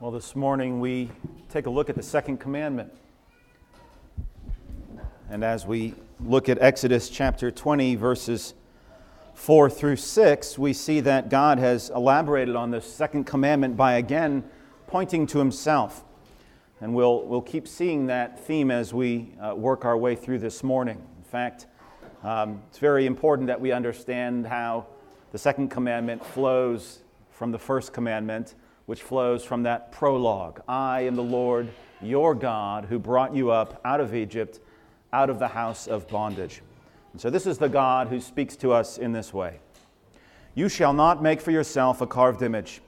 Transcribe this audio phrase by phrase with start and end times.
[0.00, 1.10] Well, this morning we
[1.50, 2.90] take a look at the second commandment.
[5.28, 8.54] And as we look at Exodus chapter 20, verses
[9.34, 14.42] 4 through 6, we see that God has elaborated on the second commandment by again
[14.86, 16.02] pointing to himself.
[16.80, 20.64] And we'll, we'll keep seeing that theme as we uh, work our way through this
[20.64, 20.96] morning.
[21.18, 21.66] In fact,
[22.22, 24.86] um, it's very important that we understand how
[25.32, 28.54] the second commandment flows from the first commandment
[28.90, 31.68] which flows from that prologue I am the Lord
[32.02, 34.58] your God who brought you up out of Egypt,
[35.12, 36.60] out of the house of bondage.
[37.12, 39.60] And so, this is the God who speaks to us in this way
[40.56, 42.82] You shall not make for yourself a carved image,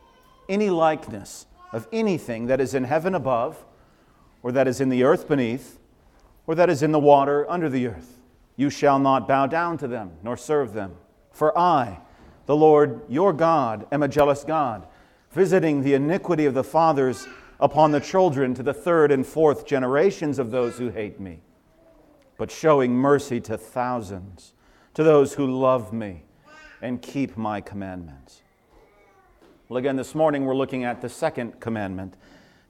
[0.49, 3.65] any likeness of anything that is in heaven above,
[4.43, 5.79] or that is in the earth beneath,
[6.49, 8.19] or that is in the water under the earth.
[8.57, 10.97] You shall not bow down to them, nor serve them.
[11.31, 12.01] For I,
[12.47, 14.89] the Lord your God, am a jealous God
[15.33, 17.27] visiting the iniquity of the fathers
[17.59, 21.41] upon the children to the third and fourth generations of those who hate me,
[22.37, 24.53] but showing mercy to thousands,
[24.95, 26.25] to those who love me
[26.83, 28.43] and keep my commandments.
[29.69, 32.17] Well, again, this morning we're looking at the second commandment.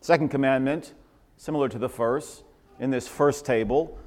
[0.00, 0.94] Second commandment,
[1.36, 2.44] similar to the first,
[2.78, 3.98] in this first table,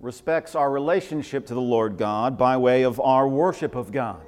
[0.00, 4.20] respects our relationship to the Lord God by way of our worship of God.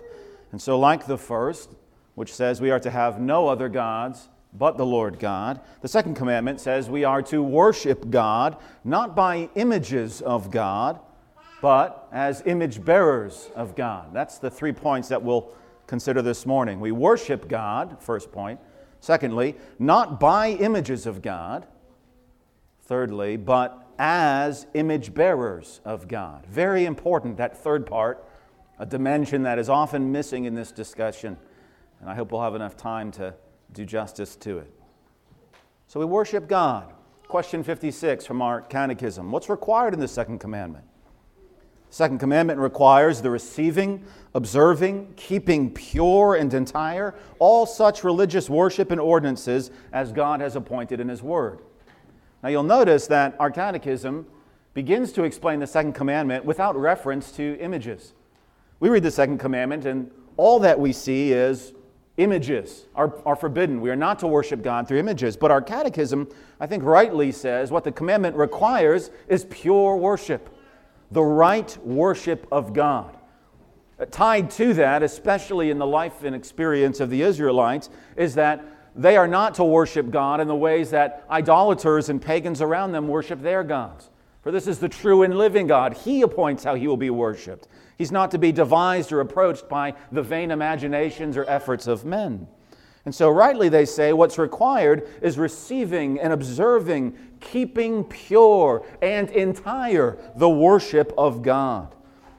[0.50, 1.70] And so, like the first,
[2.18, 5.60] which says we are to have no other gods but the Lord God.
[5.82, 10.98] The second commandment says we are to worship God not by images of God,
[11.62, 14.12] but as image bearers of God.
[14.12, 15.52] That's the three points that we'll
[15.86, 16.80] consider this morning.
[16.80, 18.58] We worship God, first point.
[19.00, 21.66] Secondly, not by images of God.
[22.82, 26.46] Thirdly, but as image bearers of God.
[26.46, 28.24] Very important, that third part,
[28.78, 31.36] a dimension that is often missing in this discussion
[32.00, 33.34] and I hope we'll have enough time to
[33.72, 34.72] do justice to it.
[35.86, 36.92] So we worship God.
[37.28, 40.84] Question 56 from our catechism What's required in the second commandment?
[41.90, 44.04] The second commandment requires the receiving,
[44.34, 51.00] observing, keeping pure and entire all such religious worship and ordinances as God has appointed
[51.00, 51.60] in His Word.
[52.42, 54.26] Now you'll notice that our catechism
[54.74, 58.12] begins to explain the second commandment without reference to images.
[58.80, 61.72] We read the second commandment, and all that we see is
[62.18, 63.80] images are, are forbidden.
[63.80, 65.36] We are not to worship God through images.
[65.36, 66.28] But our catechism,
[66.60, 70.54] I think, rightly says what the commandment requires is pure worship,
[71.10, 73.16] the right worship of God.
[73.98, 78.64] Uh, tied to that, especially in the life and experience of the Israelites, is that
[78.94, 83.08] they are not to worship God in the ways that idolaters and pagans around them
[83.08, 84.10] worship their gods.
[84.42, 85.94] For this is the true and living God.
[85.94, 87.68] He appoints how he will be worshiped.
[87.98, 92.46] He's not to be devised or approached by the vain imaginations or efforts of men.
[93.04, 100.16] And so, rightly, they say what's required is receiving and observing, keeping pure and entire
[100.36, 101.94] the worship of God.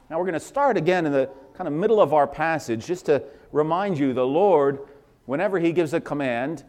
[0.10, 3.08] Now, we're going to start again in the kind of middle of our passage just
[3.08, 3.22] to
[3.52, 4.80] remind you the Lord,
[5.26, 6.64] whenever He gives a command,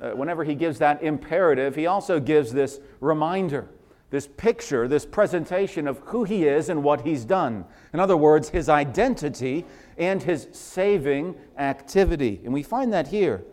[0.00, 3.68] uh, whenever He gives that imperative, He also gives this reminder
[4.10, 7.64] this picture, this presentation of who he is and what he's done.
[7.92, 9.64] In other words, his identity
[9.98, 12.40] and his saving activity.
[12.44, 13.44] And we find that here.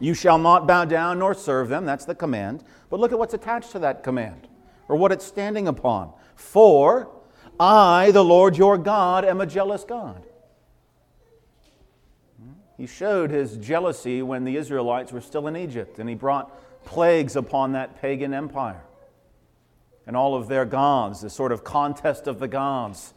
[0.00, 1.84] You shall not bow down nor serve them.
[1.84, 2.64] That's the command.
[2.88, 4.48] But look at what's attached to that command
[4.88, 6.12] or what it's standing upon.
[6.34, 7.08] For
[7.60, 10.24] I, the Lord your God, am a jealous God.
[12.76, 17.36] He showed his jealousy when the Israelites were still in Egypt, and he brought plagues
[17.36, 18.82] upon that pagan empire
[20.10, 23.14] and all of their gods, the sort of contest of the gods.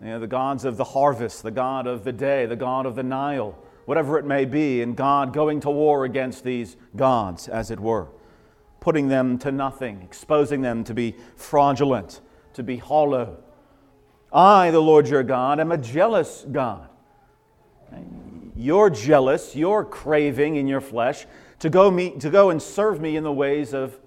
[0.00, 2.96] You know, the gods of the harvest, the god of the day, the god of
[2.96, 7.70] the Nile, whatever it may be, and God going to war against these gods, as
[7.70, 8.08] it were,
[8.80, 12.20] putting them to nothing, exposing them to be fraudulent,
[12.54, 13.38] to be hollow.
[14.32, 16.88] I, the Lord your God, am a jealous God.
[18.56, 21.24] You're jealous, you're craving in your flesh
[21.60, 24.00] to go, meet, to go and serve me in the ways of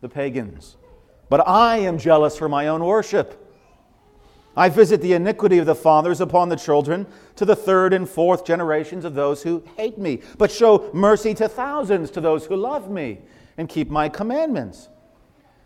[0.00, 0.78] the pagans.
[1.28, 3.42] But I am jealous for my own worship.
[4.56, 7.06] I visit the iniquity of the fathers upon the children
[7.36, 11.48] to the third and fourth generations of those who hate me, but show mercy to
[11.48, 13.18] thousands to those who love me
[13.58, 14.88] and keep my commandments.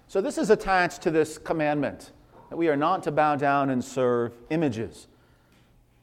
[0.09, 2.11] So, this is attached to this commandment
[2.49, 5.07] that we are not to bow down and serve images.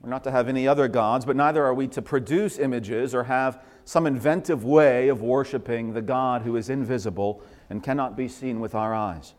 [0.01, 3.23] We're not to have any other gods, but neither are we to produce images or
[3.25, 8.61] have some inventive way of worshiping the God who is invisible and cannot be seen
[8.61, 9.33] with our eyes.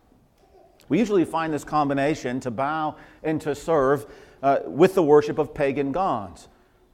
[0.88, 4.06] We usually find this combination to bow and to serve
[4.42, 6.48] uh, with the worship of pagan gods.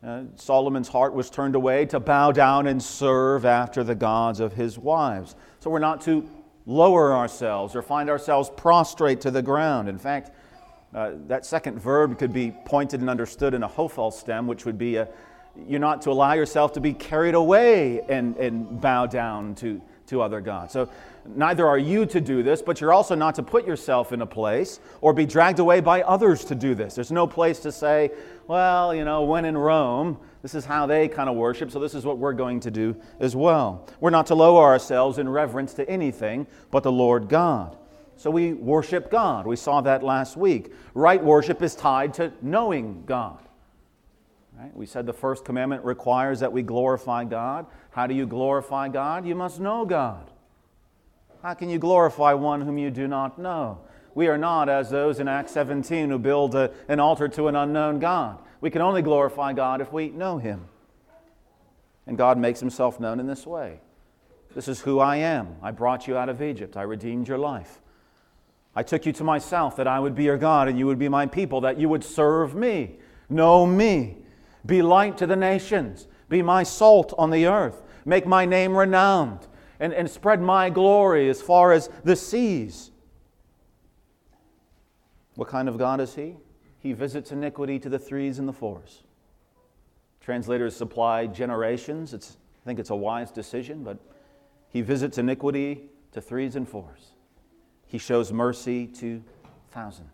[0.05, 4.53] Uh, Solomon's heart was turned away to bow down and serve after the gods of
[4.53, 5.35] his wives.
[5.61, 6.29] So we're not to
[6.67, 9.89] lower ourselves or find ourselves prostrate to the ground.
[9.89, 10.31] In fact,
[10.95, 14.79] uh, that second verb could be pointed and understood in a hofal stem, which would
[14.79, 15.09] be a,
[15.67, 20.21] you're not to allow yourself to be carried away and, and bow down to, to
[20.21, 20.73] other gods.
[20.73, 20.89] So
[21.27, 24.27] neither are you to do this, but you're also not to put yourself in a
[24.27, 26.95] place or be dragged away by others to do this.
[26.95, 28.11] There's no place to say,
[28.47, 31.95] well, you know, when in Rome, this is how they kind of worship, so this
[31.95, 33.89] is what we're going to do as well.
[34.01, 37.77] We're not to lower ourselves in reverence to anything but the Lord God.
[38.17, 39.47] So we worship God.
[39.47, 40.73] We saw that last week.
[40.95, 43.39] Right worship is tied to knowing God.
[44.59, 44.75] Right?
[44.77, 47.67] We said the first commandment requires that we glorify God.
[47.91, 49.27] How do you glorify God?
[49.27, 50.31] You must know God.
[51.45, 53.79] How can you glorify one whom you do not know?
[54.15, 57.55] We are not as those in Acts 17 who build a, an altar to an
[57.55, 58.39] unknown God.
[58.63, 60.65] We can only glorify God if we know Him.
[62.07, 63.81] And God makes Himself known in this way.
[64.55, 65.57] This is who I am.
[65.61, 66.79] I brought you out of Egypt.
[66.79, 67.83] I redeemed your life.
[68.75, 71.11] I took you to myself that I would be your God and you would be
[71.11, 72.97] my people, that you would serve me,
[73.29, 74.17] know me,
[74.65, 79.47] be light to the nations, be my salt on the earth, make my name renowned,
[79.81, 82.91] and, and spread my glory as far as the seas.
[85.35, 86.37] What kind of God is He?
[86.79, 89.03] He visits iniquity to the threes and the fours.
[90.21, 92.15] Translators supply generations.
[92.15, 93.99] It's, I think it's a wise decision, but
[94.69, 95.83] He visits iniquity
[96.13, 97.15] to threes and fours.
[97.87, 99.23] He shows mercy to
[99.71, 100.11] thousands.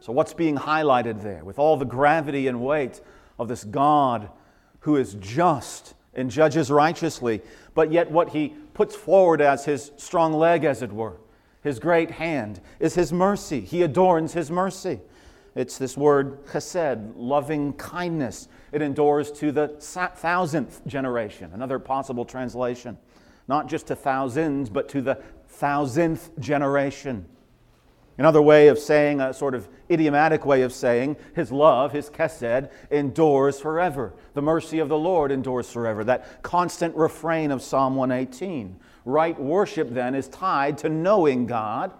[0.00, 3.00] So, what's being highlighted there with all the gravity and weight
[3.38, 4.30] of this God
[4.80, 7.42] who is just and judges righteously,
[7.74, 11.16] but yet what he puts forward as his strong leg, as it were,
[11.62, 13.60] his great hand, is his mercy.
[13.60, 15.00] He adorns his mercy.
[15.54, 18.48] It's this word chesed, loving kindness.
[18.72, 22.96] It endures to the thousandth generation, another possible translation.
[23.48, 25.16] Not just to thousands, but to the
[25.48, 27.26] thousandth generation.
[28.20, 32.68] Another way of saying, a sort of idiomatic way of saying, his love, his chesed,
[32.90, 34.12] endures forever.
[34.34, 36.04] The mercy of the Lord endures forever.
[36.04, 38.78] That constant refrain of Psalm 118.
[39.06, 41.92] Right worship, then, is tied to knowing God.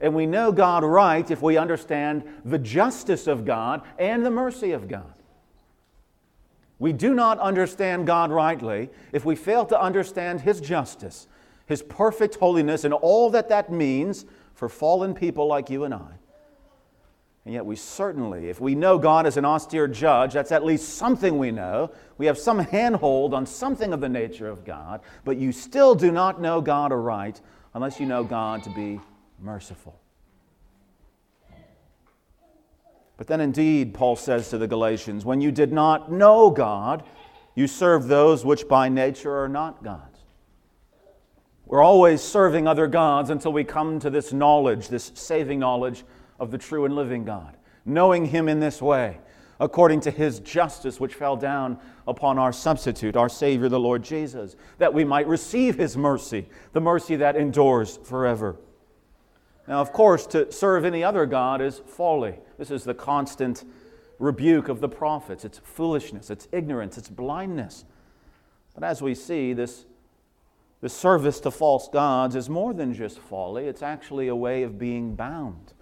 [0.00, 4.72] And we know God right if we understand the justice of God and the mercy
[4.72, 5.14] of God.
[6.80, 11.28] We do not understand God rightly if we fail to understand His justice
[11.68, 14.24] his perfect holiness, and all that that means
[14.58, 16.10] for fallen people like you and I.
[17.44, 20.96] And yet, we certainly, if we know God as an austere judge, that's at least
[20.96, 21.92] something we know.
[22.18, 26.10] We have some handhold on something of the nature of God, but you still do
[26.10, 27.40] not know God aright
[27.72, 29.00] unless you know God to be
[29.40, 30.00] merciful.
[33.16, 37.04] But then, indeed, Paul says to the Galatians, when you did not know God,
[37.54, 40.17] you served those which by nature are not God.
[41.68, 46.02] We're always serving other gods until we come to this knowledge, this saving knowledge
[46.40, 47.58] of the true and living God.
[47.84, 49.18] Knowing Him in this way,
[49.60, 54.56] according to His justice, which fell down upon our substitute, our Savior, the Lord Jesus,
[54.78, 58.56] that we might receive His mercy, the mercy that endures forever.
[59.66, 62.36] Now, of course, to serve any other God is folly.
[62.56, 63.64] This is the constant
[64.18, 65.44] rebuke of the prophets.
[65.44, 67.84] It's foolishness, it's ignorance, it's blindness.
[68.74, 69.84] But as we see, this
[70.80, 74.78] the service to false gods is more than just folly, it's actually a way of
[74.78, 75.72] being bound.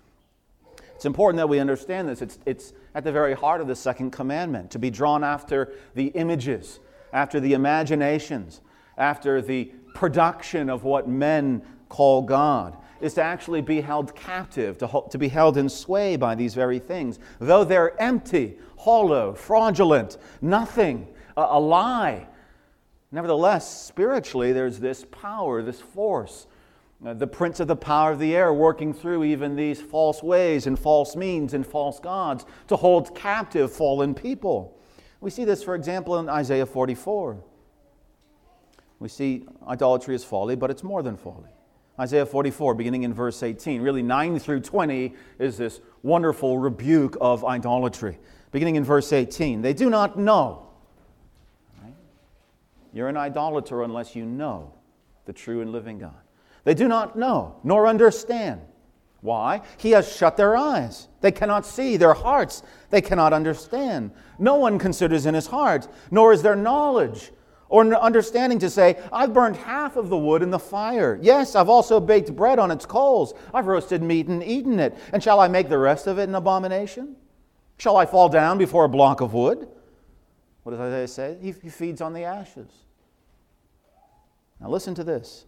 [0.95, 2.23] It's important that we understand this.
[2.23, 6.07] It's, it's at the very heart of the second commandment to be drawn after the
[6.09, 6.81] images,
[7.13, 8.63] after the imaginations,
[8.97, 15.03] after the production of what men call God, is to actually be held captive, to,
[15.11, 17.19] to be held in sway by these very things.
[17.39, 22.27] Though they're empty, hollow, fraudulent, nothing, a, a lie,
[23.13, 26.47] Nevertheless, spiritually, there's this power, this force,
[27.05, 30.67] uh, the prince of the power of the air working through even these false ways
[30.67, 34.79] and false means and false gods to hold captive fallen people.
[35.21, 37.43] We see this, for example, in Isaiah 44.
[38.99, 41.51] We see idolatry is folly, but it's more than folly.
[41.99, 43.81] Isaiah 44, beginning in verse 18.
[43.83, 48.19] Really, 9 through 20 is this wonderful rebuke of idolatry.
[48.53, 49.63] Beginning in verse 18.
[49.63, 50.66] They do not know
[52.97, 54.73] you're an idolater unless you know
[55.25, 56.15] the true and living God.
[56.65, 58.61] They do not know nor understand.
[59.21, 59.63] Why?
[59.79, 61.09] He has shut their eyes.
[61.21, 64.13] They cannot see, their hearts, they cannot understand.
[64.39, 67.33] No one considers in his heart, nor is there knowledge
[67.69, 71.19] or understanding to say, I've burned half of the wood in the fire.
[71.21, 73.35] Yes, I've also baked bread on its coals.
[73.53, 74.97] I've roasted meat and eaten it.
[75.13, 77.17] And shall I make the rest of it an abomination?
[77.79, 79.69] Shall I fall down before a block of wood?
[80.63, 81.39] What does Isaiah say?
[81.43, 82.71] He, feeds on the ashes.
[84.61, 85.45] Now, listen to this.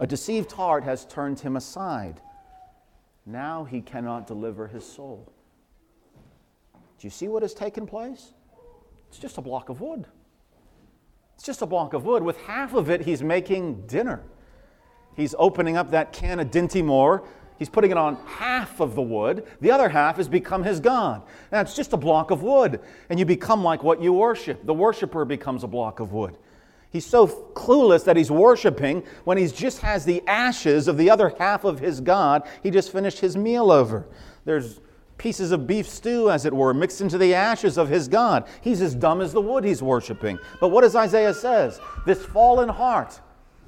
[0.00, 2.20] A deceived heart has turned him aside.
[3.24, 5.32] Now he cannot deliver his soul.
[6.74, 8.32] Do you see what has taken place?
[9.08, 10.06] It's just a block of wood.
[11.34, 12.22] It's just a block of wood.
[12.22, 14.22] With half of it, he's making dinner.
[15.16, 17.24] He's opening up that can of Dinty Moore.
[17.58, 19.46] He's putting it on half of the wood.
[19.60, 21.22] The other half has become his God.
[21.52, 24.64] Now, it's just a block of wood, and you become like what you worship.
[24.64, 26.38] The worshiper becomes a block of wood.
[26.92, 31.34] He's so clueless that he's worshiping when he just has the ashes of the other
[31.38, 34.06] half of his God he just finished his meal over.
[34.44, 34.78] There's
[35.16, 38.46] pieces of beef stew, as it were, mixed into the ashes of his God.
[38.60, 40.38] He's as dumb as the wood he's worshiping.
[40.60, 41.80] But what does Isaiah says?
[42.04, 43.20] This fallen heart,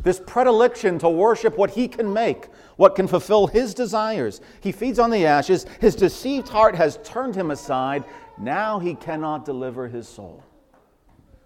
[0.03, 4.43] this predilection to worship what he can make, what can fulfill his desires.
[4.61, 5.65] He feeds on the ashes.
[5.81, 8.05] His deceived heart has turned him aside.
[8.37, 10.44] Now he cannot deliver his soul.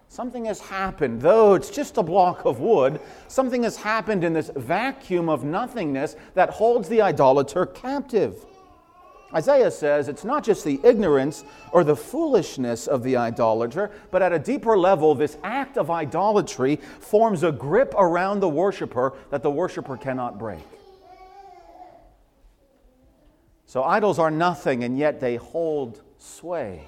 [0.08, 4.50] Something has happened, though it's just a block of wood, something has happened in this
[4.56, 8.46] vacuum of nothingness that holds the idolater captive.
[9.34, 14.32] Isaiah says it's not just the ignorance or the foolishness of the idolater, but at
[14.32, 19.50] a deeper level, this act of idolatry forms a grip around the worshiper that the
[19.50, 20.64] worshiper cannot break.
[23.66, 26.86] So idols are nothing, and yet they hold sway.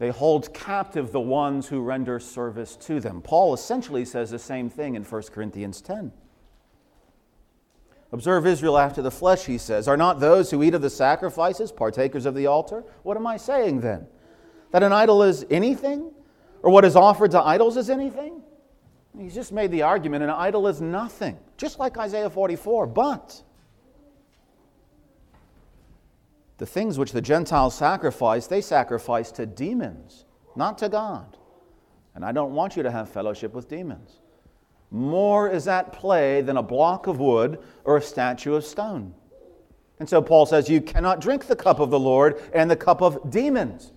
[0.00, 3.20] They hold captive the ones who render service to them.
[3.20, 6.10] Paul essentially says the same thing in 1 Corinthians 10.
[8.10, 9.86] Observe Israel after the flesh, he says.
[9.86, 12.82] Are not those who eat of the sacrifices partakers of the altar?
[13.02, 14.06] What am I saying then?
[14.70, 16.10] That an idol is anything?
[16.62, 18.40] Or what is offered to idols is anything?
[19.18, 22.86] He's just made the argument an idol is nothing, just like Isaiah 44.
[22.86, 23.42] But
[26.60, 31.38] The things which the Gentiles sacrifice, they sacrifice to demons, not to God.
[32.14, 34.20] And I don't want you to have fellowship with demons.
[34.90, 39.14] More is at play than a block of wood or a statue of stone.
[40.00, 43.00] And so Paul says, You cannot drink the cup of the Lord and the cup
[43.00, 43.92] of demons.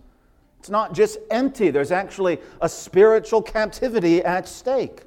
[0.59, 5.01] It's not just empty, there's actually a spiritual captivity at stake.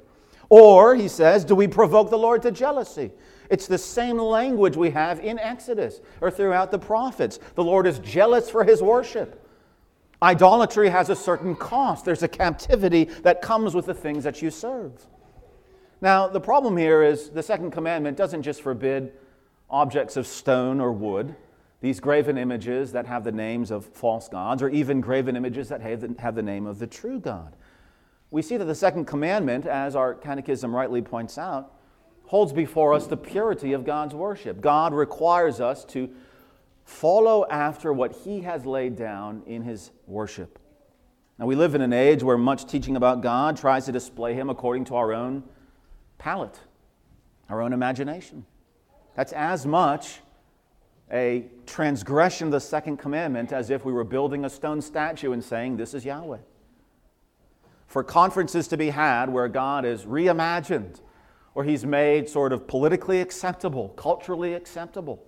[0.49, 3.11] Or, he says, do we provoke the Lord to jealousy?
[3.49, 7.39] It's the same language we have in Exodus or throughout the prophets.
[7.55, 9.43] The Lord is jealous for his worship.
[10.21, 14.49] Idolatry has a certain cost, there's a captivity that comes with the things that you
[14.49, 15.05] serve.
[16.01, 19.13] Now, the problem here is the second commandment doesn't just forbid
[19.69, 21.35] objects of stone or wood,
[21.81, 25.81] these graven images that have the names of false gods, or even graven images that
[25.81, 27.55] have the name of the true God.
[28.31, 31.73] We see that the second commandment, as our catechism rightly points out,
[32.27, 34.61] holds before us the purity of God's worship.
[34.61, 36.09] God requires us to
[36.83, 40.59] follow after what He has laid down in His worship.
[41.39, 44.49] Now, we live in an age where much teaching about God tries to display Him
[44.49, 45.43] according to our own
[46.17, 46.59] palate,
[47.49, 48.45] our own imagination.
[49.15, 50.19] That's as much
[51.11, 55.43] a transgression of the second commandment as if we were building a stone statue and
[55.43, 56.39] saying, This is Yahweh.
[57.87, 60.99] For conferences to be had where God is reimagined
[61.57, 65.25] or he's made sort of politically acceptable, culturally acceptable,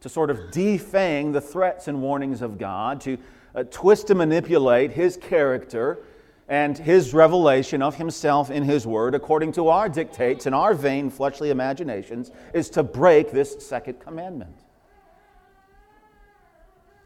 [0.00, 3.16] to sort of defang the threats and warnings of God, to
[3.54, 6.00] uh, twist and manipulate his character
[6.46, 11.08] and his revelation of himself in his word according to our dictates and our vain
[11.08, 14.54] fleshly imaginations, is to break this second commandment.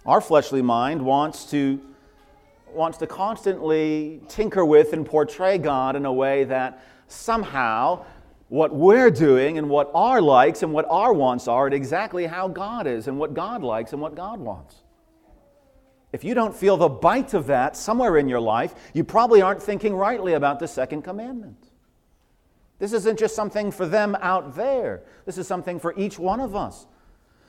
[0.05, 1.81] Our fleshly mind wants to,
[2.75, 8.05] wants to constantly tinker with and portray God in a way that somehow
[8.49, 12.49] what we're doing and what our likes and what our wants are, and exactly how
[12.49, 14.83] God is and what God likes and what God wants.
[16.13, 19.63] If you don't feel the bite of that somewhere in your life, you probably aren't
[19.63, 21.71] thinking rightly about the second commandment.
[22.79, 26.55] This isn't just something for them out there, this is something for each one of
[26.55, 26.87] us.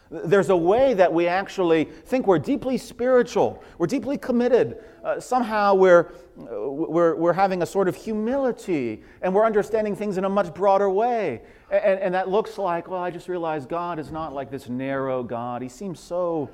[0.09, 4.83] There's a way that we actually think we're deeply spiritual, we're deeply committed.
[5.07, 10.17] Uh, somehow we're, uh, we're, we're having a sort of humility and we're understanding things
[10.17, 11.41] in a much broader way.
[11.71, 15.23] And, and that looks like, well, I just realized God is not like this narrow
[15.23, 15.61] God.
[15.61, 16.49] He seems so,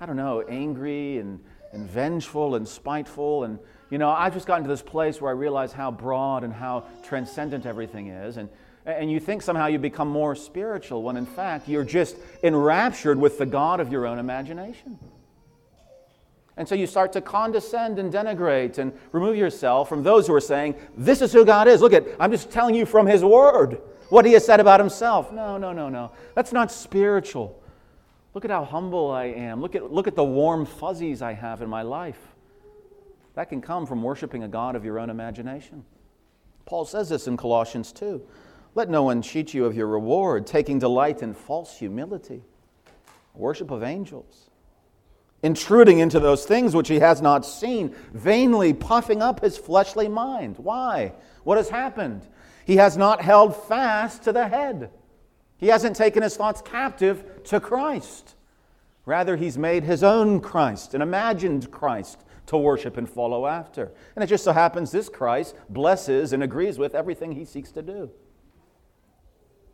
[0.00, 1.40] I don't know, angry and,
[1.72, 3.42] and vengeful and spiteful.
[3.42, 3.58] And,
[3.90, 6.84] you know, I've just gotten to this place where I realize how broad and how
[7.02, 8.36] transcendent everything is.
[8.36, 8.48] And,
[8.84, 13.36] and you think somehow you become more spiritual when in fact you're just enraptured with
[13.36, 14.96] the God of your own imagination.
[16.56, 20.40] And so you start to condescend and denigrate and remove yourself from those who are
[20.40, 21.80] saying, This is who God is.
[21.80, 25.32] Look at, I'm just telling you from His Word what He has said about Himself.
[25.32, 26.12] No, no, no, no.
[26.34, 27.62] That's not spiritual.
[28.32, 29.60] Look at how humble I am.
[29.60, 32.20] Look at, look at the warm fuzzies I have in my life.
[33.34, 35.84] That can come from worshiping a God of your own imagination.
[36.64, 38.20] Paul says this in Colossians 2.
[38.74, 42.42] Let no one cheat you of your reward, taking delight in false humility,
[43.34, 44.45] worship of angels,
[45.42, 50.56] intruding into those things which he has not seen, vainly puffing up his fleshly mind.
[50.58, 51.12] Why?
[51.44, 52.26] What has happened?
[52.64, 54.90] He has not held fast to the head.
[55.58, 58.34] He hasn't taken his thoughts captive to Christ.
[59.04, 63.92] Rather, he's made his own Christ, an imagined Christ, to worship and follow after.
[64.14, 67.82] And it just so happens this Christ blesses and agrees with everything he seeks to
[67.82, 68.10] do.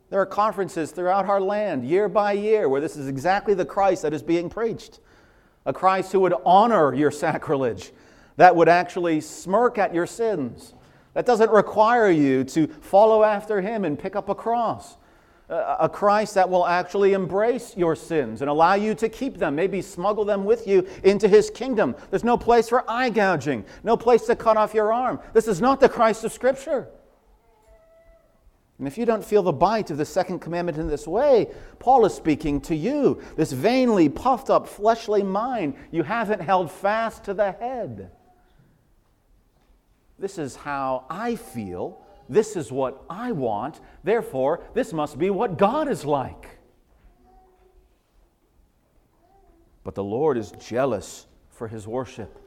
[0.09, 4.03] There are conferences throughout our land, year by year, where this is exactly the Christ
[4.03, 4.99] that is being preached.
[5.65, 7.91] A Christ who would honor your sacrilege,
[8.37, 10.73] that would actually smirk at your sins,
[11.13, 14.97] that doesn't require you to follow after him and pick up a cross
[15.49, 19.81] a Christ that will actually embrace your sins and allow you to keep them, maybe
[19.81, 21.95] smuggle them with you into his kingdom.
[22.09, 25.19] There's no place for eye gouging, no place to cut off your arm.
[25.33, 26.87] This is not the Christ of Scripture.
[28.83, 31.47] And if you don't feel the bite of the second commandment in this way,
[31.79, 33.21] Paul is speaking to you.
[33.37, 38.11] This vainly puffed up fleshly mind, you haven't held fast to the head.
[40.19, 45.57] This is how I feel this is what I want, therefore, this must be what
[45.57, 46.59] God is like.
[49.85, 52.42] But the Lord is jealous for his worship.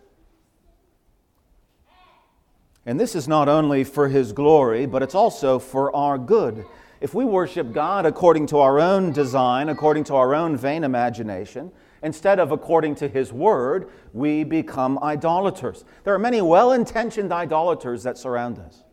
[2.87, 6.65] And this is not only for his glory, but it's also for our good.
[7.01, 11.73] If we worship God according to our own design, according to our own vain imagination,
[12.01, 15.85] instead of according to his word, we become idolaters.
[16.05, 18.85] There are many well intentioned idolaters that surround us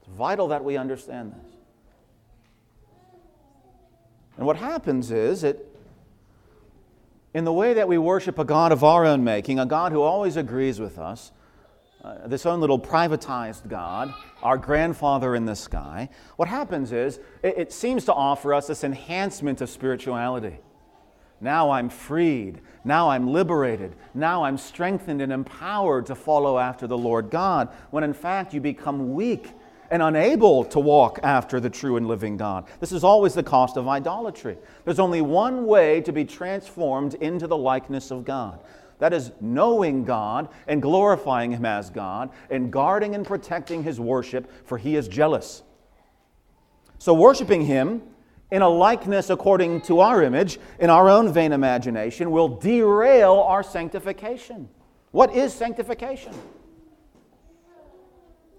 [0.00, 1.52] It's vital that we understand this.
[4.36, 5.68] And what happens is it
[7.32, 10.02] in the way that we worship a God of our own making, a God who
[10.02, 11.32] always agrees with us,
[12.02, 17.56] uh, this own little privatized God, our grandfather in the sky, what happens is it,
[17.56, 20.58] it seems to offer us this enhancement of spirituality.
[21.40, 22.60] Now I'm freed.
[22.84, 23.96] Now I'm liberated.
[24.14, 28.60] Now I'm strengthened and empowered to follow after the Lord God, when in fact you
[28.60, 29.50] become weak
[29.90, 32.66] and unable to walk after the true and living God.
[32.80, 34.56] This is always the cost of idolatry.
[34.84, 38.60] There's only one way to be transformed into the likeness of God.
[39.02, 44.48] That is knowing God and glorifying Him as God and guarding and protecting His worship,
[44.64, 45.64] for He is jealous.
[47.00, 48.02] So, worshiping Him
[48.52, 53.64] in a likeness according to our image, in our own vain imagination, will derail our
[53.64, 54.68] sanctification.
[55.10, 56.32] What is sanctification?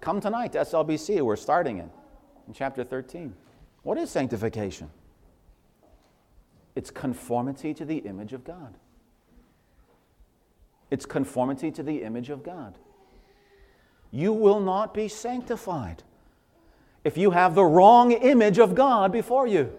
[0.01, 1.21] Come tonight to SLBC.
[1.21, 1.89] We're starting it
[2.47, 3.33] in chapter 13.
[3.83, 4.89] What is sanctification?
[6.75, 8.75] It's conformity to the image of God.
[10.93, 12.77] It's conformity to the image of God.
[14.11, 16.03] You will not be sanctified
[17.03, 19.73] if you have the wrong image of God before you.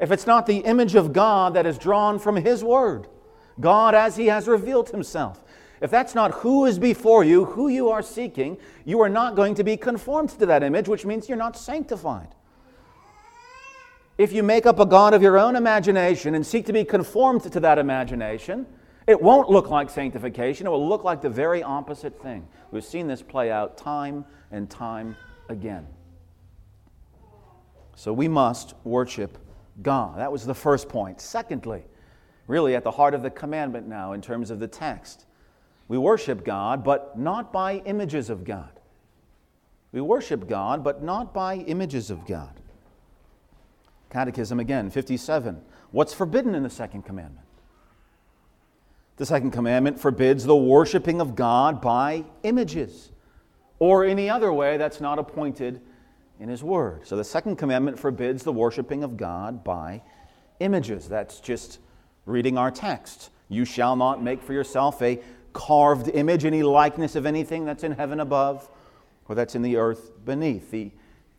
[0.00, 3.06] If it's not the image of God that is drawn from His Word,
[3.60, 5.44] God as He has revealed Himself.
[5.80, 9.54] If that's not who is before you, who you are seeking, you are not going
[9.54, 12.34] to be conformed to that image, which means you're not sanctified.
[14.18, 17.44] If you make up a God of your own imagination and seek to be conformed
[17.44, 18.66] to that imagination,
[19.06, 20.66] it won't look like sanctification.
[20.66, 22.46] It will look like the very opposite thing.
[22.70, 25.16] We've seen this play out time and time
[25.48, 25.86] again.
[27.96, 29.38] So we must worship
[29.82, 30.18] God.
[30.18, 31.20] That was the first point.
[31.20, 31.84] Secondly,
[32.46, 35.26] really at the heart of the commandment now in terms of the text,
[35.86, 38.80] we worship God, but not by images of God.
[39.92, 42.60] We worship God, but not by images of God.
[44.10, 45.60] Catechism again, 57.
[45.90, 47.43] What's forbidden in the second commandment?
[49.16, 53.12] The second commandment forbids the worshiping of God by images
[53.78, 55.80] or any other way that's not appointed
[56.40, 57.06] in His Word.
[57.06, 60.02] So the second commandment forbids the worshiping of God by
[60.58, 61.08] images.
[61.08, 61.78] That's just
[62.26, 63.30] reading our text.
[63.48, 65.20] You shall not make for yourself a
[65.52, 68.68] carved image, any likeness of anything that's in heaven above
[69.28, 70.72] or that's in the earth beneath.
[70.72, 70.90] The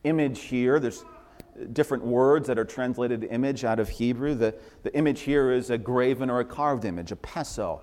[0.05, 1.03] image here, there's
[1.73, 4.35] different words that are translated image out of Hebrew.
[4.35, 7.81] The, the image here is a graven or a carved image, a pesel,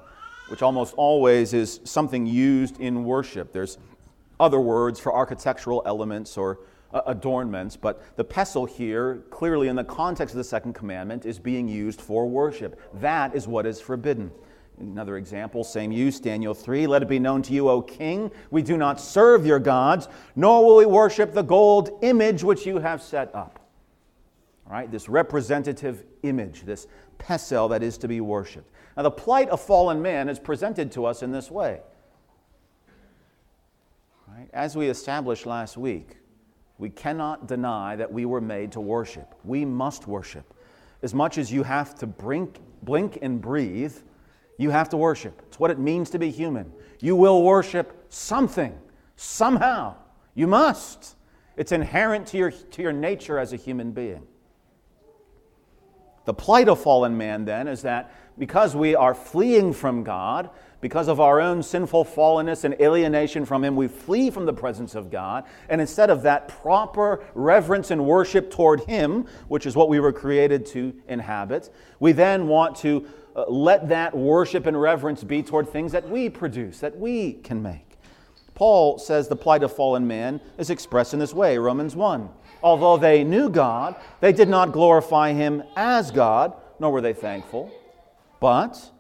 [0.49, 3.53] which almost always is something used in worship.
[3.53, 3.79] There's
[4.39, 6.61] other words for architectural elements or
[6.93, 11.39] uh, adornments, but the pesel here, clearly in the context of the second commandment, is
[11.39, 12.81] being used for worship.
[13.01, 14.31] That is what is forbidden.
[14.79, 16.87] Another example, same use, Daniel 3.
[16.87, 20.65] Let it be known to you, O king, we do not serve your gods, nor
[20.65, 23.62] will we worship the gold image which you have set up.
[24.73, 26.87] Right, this representative image, this
[27.19, 28.73] pesel, that is to be worshiped.
[28.97, 31.81] Now, the plight of fallen man is presented to us in this way.
[34.27, 34.49] Right?
[34.55, 36.17] As we established last week,
[36.79, 39.35] we cannot deny that we were made to worship.
[39.45, 40.55] We must worship.
[41.03, 43.95] As much as you have to blink, blink and breathe,
[44.57, 45.43] you have to worship.
[45.49, 46.73] It's what it means to be human.
[46.99, 48.73] You will worship something,
[49.17, 49.97] somehow.
[50.35, 51.17] You must.
[51.59, 54.27] It's inherent to your, to your nature as a human being.
[56.25, 61.07] The plight of fallen man, then, is that because we are fleeing from God, because
[61.07, 65.11] of our own sinful fallenness and alienation from Him, we flee from the presence of
[65.11, 65.45] God.
[65.69, 70.13] And instead of that proper reverence and worship toward Him, which is what we were
[70.13, 75.69] created to inhabit, we then want to uh, let that worship and reverence be toward
[75.69, 77.93] things that we produce, that we can make.
[78.55, 82.29] Paul says the plight of fallen man is expressed in this way Romans 1.
[82.63, 87.71] Although they knew God, they did not glorify him as God, nor were they thankful,
[88.41, 88.91] but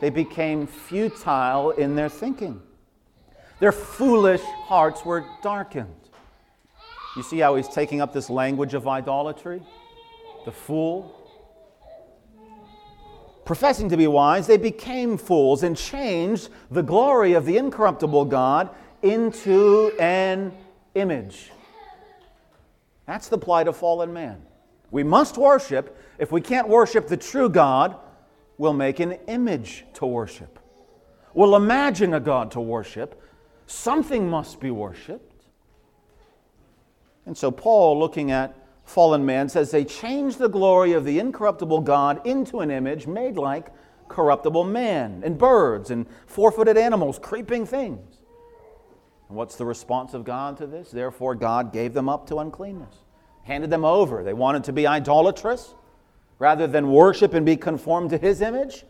[0.00, 2.60] they became futile in their thinking.
[3.60, 5.94] Their foolish hearts were darkened.
[7.16, 9.62] You see how he's taking up this language of idolatry?
[10.44, 11.12] The fool.
[13.46, 18.70] Professing to be wise, they became fools and changed the glory of the incorruptible God
[19.02, 20.52] into an
[20.94, 21.52] image.
[23.06, 24.42] That's the plight of fallen man.
[24.90, 25.96] We must worship.
[26.18, 27.96] If we can't worship the true God,
[28.58, 30.58] we'll make an image to worship.
[31.34, 33.22] We'll imagine a God to worship.
[33.66, 35.44] Something must be worshiped.
[37.26, 41.80] And so, Paul, looking at fallen man, says they changed the glory of the incorruptible
[41.80, 43.66] God into an image made like
[44.08, 48.20] corruptible man and birds and four footed animals, creeping things.
[49.28, 50.90] And what's the response of God to this?
[50.90, 52.94] Therefore, God gave them up to uncleanness,
[53.42, 54.22] handed them over.
[54.22, 55.74] They wanted to be idolatrous
[56.38, 58.84] rather than worship and be conformed to His image.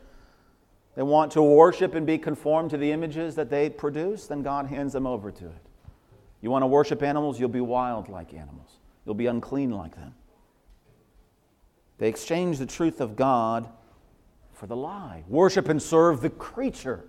[0.95, 4.67] They want to worship and be conformed to the images that they produce, then God
[4.67, 5.67] hands them over to it.
[6.41, 8.71] You want to worship animals, you'll be wild like animals,
[9.05, 10.15] you'll be unclean like them.
[11.99, 13.69] They exchange the truth of God
[14.53, 15.25] for the lie.
[15.29, 17.05] Worship and serve the creature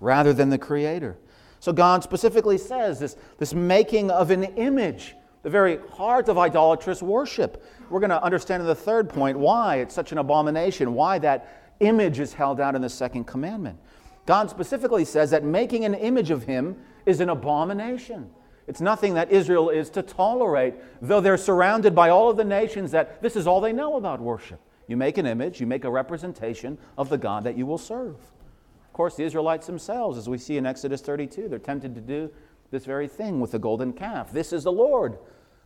[0.00, 1.16] rather than the Creator.
[1.60, 7.02] So God specifically says this, this making of an image, the very heart of idolatrous
[7.02, 7.64] worship.
[7.90, 11.74] We're going to understand in the third point why it's such an abomination, why that
[11.80, 13.78] image is held out in the second commandment.
[14.26, 18.30] God specifically says that making an image of him is an abomination.
[18.66, 22.90] It's nothing that Israel is to tolerate, though they're surrounded by all of the nations
[22.90, 24.60] that this is all they know about worship.
[24.86, 28.16] You make an image, you make a representation of the God that you will serve
[28.98, 32.28] course, the Israelites themselves, as we see in Exodus 32, they're tempted to do
[32.72, 34.32] this very thing with the golden calf.
[34.32, 35.18] This is the Lord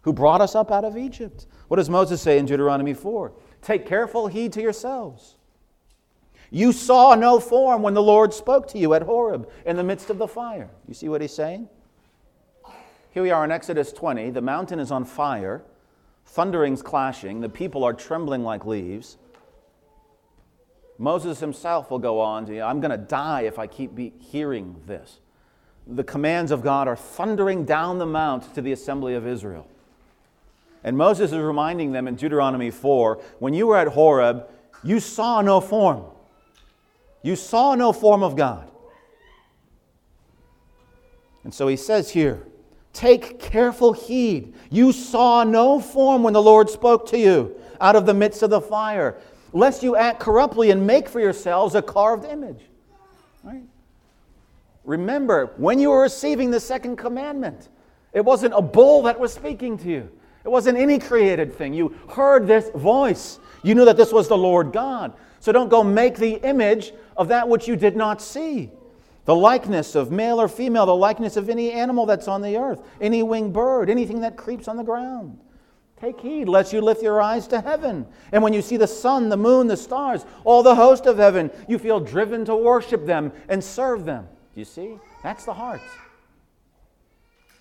[0.03, 1.47] who brought us up out of Egypt.
[1.69, 3.33] What does Moses say in Deuteronomy 4?
[3.63, 5.37] Take careful heed to yourselves.
[6.51, 10.11] You saw no form when the Lord spoke to you at Horeb in the midst
[10.11, 10.69] of the fire.
[10.87, 11.71] You see what he's saying?
[13.13, 14.29] Here we are in Exodus 20.
[14.29, 15.65] The mountain is on fire,
[16.27, 19.17] thunderings clashing, the people are trembling like leaves.
[20.99, 25.21] Moses himself will go on to, I'm going to die if I keep hearing this.
[25.87, 29.67] The commands of God are thundering down the mount to the assembly of Israel.
[30.85, 34.49] And Moses is reminding them in Deuteronomy 4 when you were at Horeb,
[34.85, 36.05] you saw no form.
[37.23, 38.71] You saw no form of God.
[41.45, 42.47] And so he says here,
[42.93, 44.55] Take careful heed.
[44.71, 48.51] You saw no form when the Lord spoke to you out of the midst of
[48.51, 49.19] the fire
[49.53, 52.61] lest you act corruptly and make for yourselves a carved image.
[53.43, 53.63] Right?
[54.85, 57.69] Remember, when you were receiving the second commandment,
[58.13, 60.11] it wasn't a bull that was speaking to you.
[60.45, 61.73] It wasn't any created thing.
[61.73, 63.39] You heard this voice.
[63.63, 65.13] You knew that this was the Lord God.
[65.39, 68.71] So don't go make the image of that which you did not see.
[69.25, 72.83] The likeness of male or female, the likeness of any animal that's on the earth,
[73.01, 75.39] any winged bird, anything that creeps on the ground.
[76.03, 78.09] Take heed lest you lift your eyes to heaven.
[78.33, 81.49] And when you see the sun, the moon, the stars, all the host of heaven,
[81.69, 84.27] you feel driven to worship them and serve them.
[84.53, 84.99] Do you see?
[85.23, 85.81] That's the heart.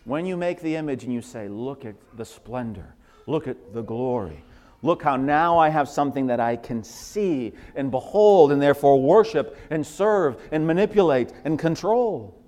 [0.05, 2.95] When you make the image and you say, Look at the splendor,
[3.27, 4.43] look at the glory,
[4.81, 9.55] look how now I have something that I can see and behold, and therefore worship
[9.69, 12.40] and serve and manipulate and control.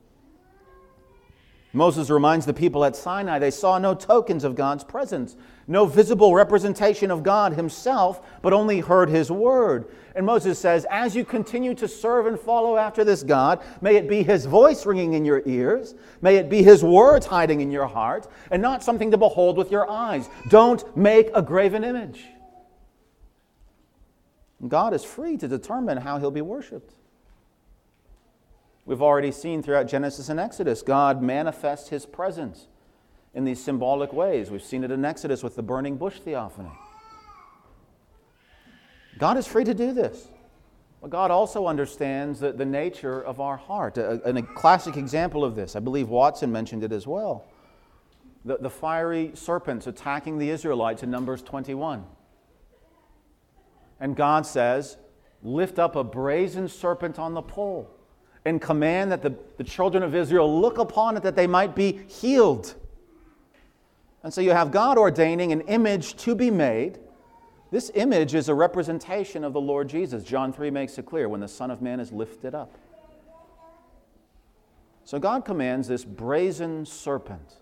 [1.76, 5.36] Moses reminds the people at Sinai they saw no tokens of God's presence,
[5.68, 9.88] no visible representation of God himself, but only heard his word.
[10.16, 14.08] And Moses says, As you continue to serve and follow after this God, may it
[14.08, 17.88] be his voice ringing in your ears, may it be his words hiding in your
[17.88, 20.30] heart, and not something to behold with your eyes.
[20.50, 22.24] Don't make a graven image.
[24.68, 26.94] God is free to determine how he'll be worshiped.
[28.86, 32.68] We've already seen throughout Genesis and Exodus, God manifests his presence
[33.34, 34.52] in these symbolic ways.
[34.52, 36.72] We've seen it in Exodus with the burning bush theophany.
[39.18, 40.28] God is free to do this.
[41.02, 43.98] But God also understands the, the nature of our heart.
[43.98, 47.46] A, a, a classic example of this, I believe Watson mentioned it as well.
[48.46, 52.06] The, the fiery serpents attacking the Israelites in Numbers 21.
[54.00, 54.98] And God says,
[55.42, 57.90] Lift up a brazen serpent on the pole
[58.46, 62.04] and command that the, the children of Israel look upon it that they might be
[62.08, 62.76] healed.
[64.24, 67.00] And so you have God ordaining an image to be made.
[67.72, 70.24] This image is a representation of the Lord Jesus.
[70.24, 72.78] John 3 makes it clear when the Son of Man is lifted up.
[75.06, 77.58] So God commands this brazen serpent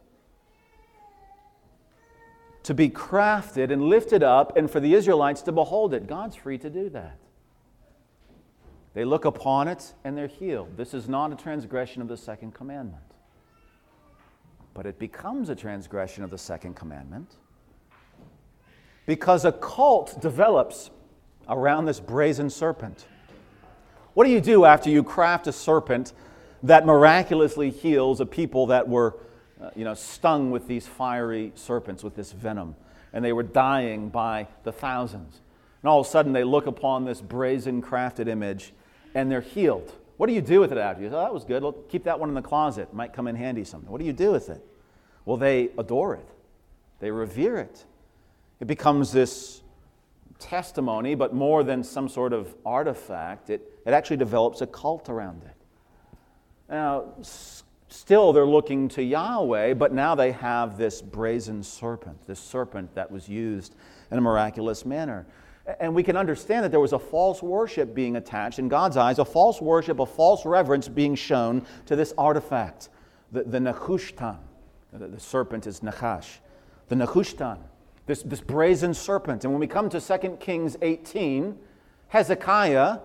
[2.64, 6.06] to be crafted and lifted up and for the Israelites to behold it.
[6.06, 7.18] God's free to do that.
[8.94, 10.76] They look upon it and they're healed.
[10.76, 13.04] This is not a transgression of the second commandment.
[14.74, 17.36] But it becomes a transgression of the second commandment
[19.06, 20.92] because a cult develops
[21.50, 23.06] around this brazen serpent.
[24.14, 26.14] What do you do after you craft a serpent
[26.64, 29.18] that miraculously heals a people that were
[29.62, 32.76] uh, you know, stung with these fiery serpents, with this venom,
[33.14, 35.42] and they were dying by the thousands?
[35.82, 38.74] And all of a sudden they look upon this brazen crafted image
[39.16, 39.92] and they're healed.
[40.18, 41.02] What do you do with it after?
[41.02, 41.64] You say, oh, that was good.
[41.64, 42.84] Well, keep that one in the closet.
[42.84, 43.90] It might come in handy someday.
[43.90, 44.64] What do you do with it?
[45.26, 46.28] Well, they adore it,
[47.00, 47.86] they revere it.
[48.60, 49.62] It becomes this
[50.40, 55.44] testimony, but more than some sort of artifact, it, it actually develops a cult around
[55.44, 55.56] it.
[56.70, 62.40] Now, s- still they're looking to Yahweh, but now they have this brazen serpent, this
[62.40, 63.76] serpent that was used
[64.12, 65.26] in a miraculous manner.
[65.80, 69.20] And we can understand that there was a false worship being attached in God's eyes,
[69.20, 72.90] a false worship, a false reverence being shown to this artifact,
[73.32, 74.38] the, the Nehushtan.
[74.92, 76.38] The, the serpent is Nachash.
[76.90, 77.60] The Nehushtan,
[78.06, 79.44] this, this brazen serpent.
[79.44, 81.58] And when we come to 2 Kings 18,
[82.08, 83.00] Hezekiah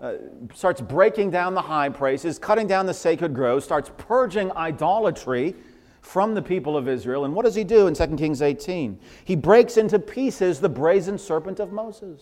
[0.00, 0.12] uh,
[0.54, 5.54] starts breaking down the high places, cutting down the sacred groves, starts purging idolatry
[6.00, 7.24] from the people of Israel.
[7.24, 8.98] And what does he do in 2 Kings 18?
[9.24, 12.20] He breaks into pieces the brazen serpent of Moses.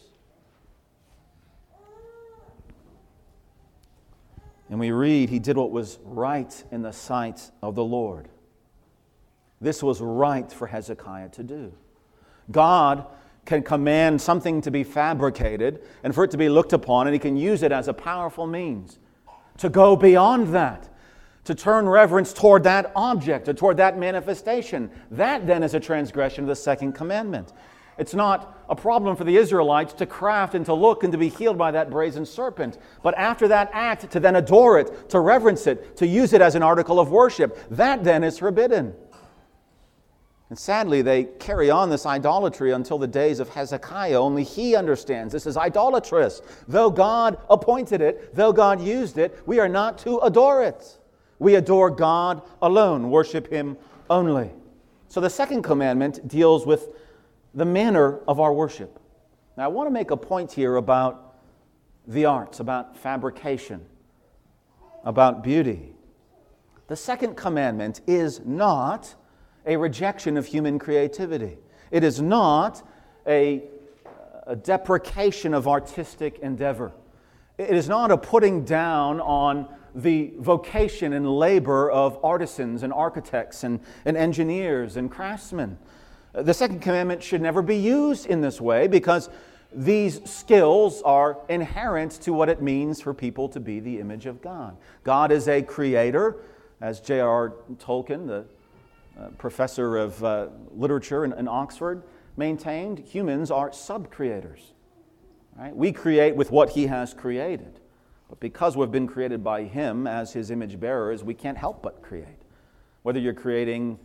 [4.69, 8.29] And we read, he did what was right in the sight of the Lord.
[9.61, 11.73] This was right for Hezekiah to do.
[12.51, 13.07] God
[13.45, 17.21] can command something to be fabricated and for it to be looked upon, and he
[17.21, 18.99] can use it as a powerful means
[19.59, 20.89] to go beyond that
[21.46, 24.90] to turn reverence toward that object or toward that manifestation.
[25.12, 27.52] That then is a transgression of the second commandment.
[27.98, 31.28] It's not a problem for the Israelites to craft and to look and to be
[31.28, 32.78] healed by that brazen serpent.
[33.02, 36.56] But after that act, to then adore it, to reverence it, to use it as
[36.56, 38.94] an article of worship, that then is forbidden.
[40.50, 44.20] And sadly, they carry on this idolatry until the days of Hezekiah.
[44.20, 46.42] Only he understands this is idolatrous.
[46.68, 50.98] Though God appointed it, though God used it, we are not to adore it.
[51.38, 53.77] We adore God alone, worship Him
[54.09, 54.51] only.
[55.09, 56.88] So the second commandment deals with
[57.55, 58.99] the manner of our worship.
[59.57, 61.37] Now, I want to make a point here about
[62.07, 63.85] the arts, about fabrication,
[65.05, 65.94] about beauty.
[66.88, 69.14] The second commandment is not
[69.64, 71.59] a rejection of human creativity,
[71.90, 72.87] it is not
[73.27, 73.64] a,
[74.46, 76.92] a deprecation of artistic endeavor,
[77.59, 83.64] it is not a putting down on the vocation and labor of artisans and architects
[83.64, 85.78] and, and engineers and craftsmen.
[86.35, 89.30] The second commandment should never be used in this way because
[89.72, 94.42] these skills are inherent to what it means for people to be the image of
[94.42, 94.76] God.
[95.02, 96.37] God is a creator,
[96.82, 97.54] as J.R.
[97.78, 98.44] Tolkien, the
[99.18, 102.02] uh, professor of uh, literature in, in, Oxford,
[102.37, 102.98] maintained.
[102.98, 104.74] Humans are sub creators.
[105.59, 105.74] Right?
[105.74, 107.80] We create with what he has created.
[108.29, 112.03] But because we've been created by Him as His image bearers, we can't help but
[112.03, 112.43] create.
[113.03, 113.99] Whether you're creating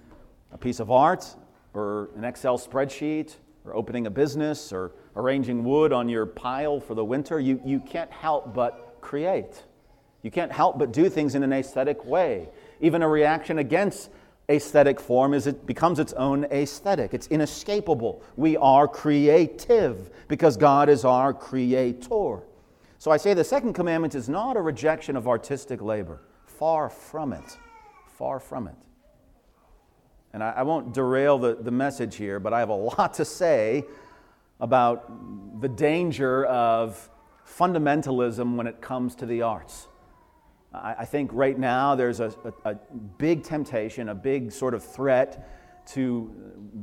[0.52, 1.36] a piece of art,
[1.74, 6.94] or an Excel spreadsheet, or opening a business, or arranging wood on your pile for
[6.94, 9.64] the winter, you, you can't help but create.
[10.22, 12.50] You can't help but do things in an aesthetic way.
[12.80, 14.12] Even a reaction against
[14.50, 17.14] aesthetic form is it becomes its own aesthetic.
[17.14, 18.22] It's inescapable.
[18.36, 22.42] We are creative because God is our creator.
[23.02, 26.22] So I say the second commandment is not a rejection of artistic labor.
[26.46, 27.58] Far from it.
[28.06, 28.76] Far from it.
[30.34, 33.26] And I, I won't derail the, the message here, but I have a lot to
[33.26, 33.86] say
[34.60, 37.10] about the danger of
[37.44, 39.88] fundamentalism when it comes to the arts.
[40.72, 42.32] I, I think right now there's a,
[42.64, 42.76] a, a,
[43.18, 45.50] big temptation, a big sort of threat
[45.94, 46.32] to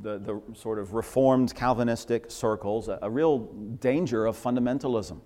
[0.03, 3.39] the, the sort of reformed Calvinistic circles, a, a real
[3.79, 5.21] danger of fundamentalism.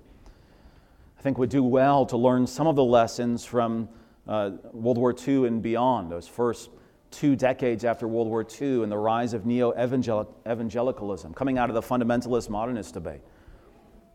[1.22, 3.88] I think would do well to learn some of the lessons from
[4.26, 6.68] uh, World War II and beyond, those first
[7.12, 11.74] two decades after World War II and the rise of neo evangelicalism coming out of
[11.74, 13.20] the fundamentalist modernist debate.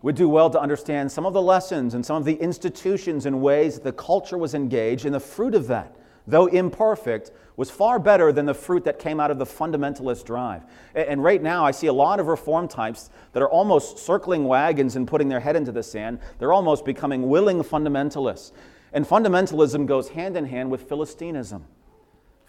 [0.01, 3.41] We'd do well to understand some of the lessons and some of the institutions and
[3.41, 5.95] ways that the culture was engaged, and the fruit of that,
[6.27, 10.63] though imperfect, was far better than the fruit that came out of the fundamentalist drive.
[10.93, 14.95] And right now, I see a lot of reform types that are almost circling wagons
[14.95, 16.19] and putting their head into the sand.
[16.37, 18.51] They're almost becoming willing fundamentalists.
[18.93, 21.63] And fundamentalism goes hand in hand with Philistinism.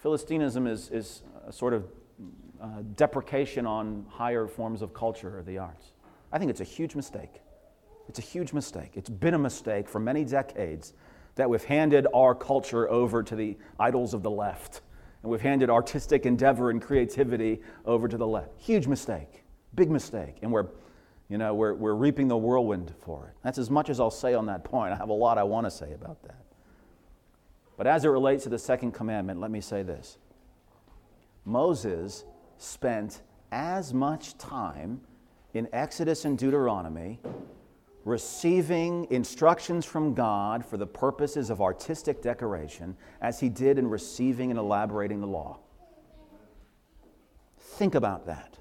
[0.01, 1.85] Philistinism is, is a sort of
[2.61, 5.93] uh, deprecation on higher forms of culture or the arts.
[6.31, 7.41] I think it's a huge mistake.
[8.07, 8.91] It's a huge mistake.
[8.93, 10.93] It's been a mistake for many decades
[11.35, 14.81] that we've handed our culture over to the idols of the left.
[15.21, 18.51] And we've handed artistic endeavor and creativity over to the left.
[18.57, 19.43] Huge mistake.
[19.75, 20.37] Big mistake.
[20.41, 20.67] And we're,
[21.27, 23.35] you know, we're, we're reaping the whirlwind for it.
[23.43, 24.93] That's as much as I'll say on that point.
[24.93, 26.43] I have a lot I want to say about that.
[27.77, 30.17] But as it relates to the second commandment, let me say this
[31.45, 32.25] Moses
[32.57, 35.01] spent as much time
[35.53, 37.19] in Exodus and Deuteronomy
[38.05, 44.51] receiving instructions from God for the purposes of artistic decoration as he did in receiving
[44.51, 45.59] and elaborating the law.
[47.57, 48.58] Think about that.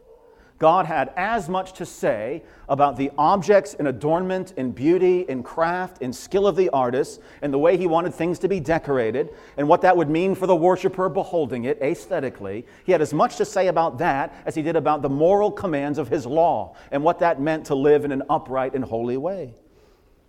[0.58, 6.02] God had as much to say about the objects and adornment and beauty and craft
[6.02, 9.68] and skill of the artist and the way he wanted things to be decorated and
[9.68, 12.66] what that would mean for the worshiper beholding it aesthetically.
[12.84, 15.96] He had as much to say about that as he did about the moral commands
[15.96, 19.54] of his law and what that meant to live in an upright and holy way.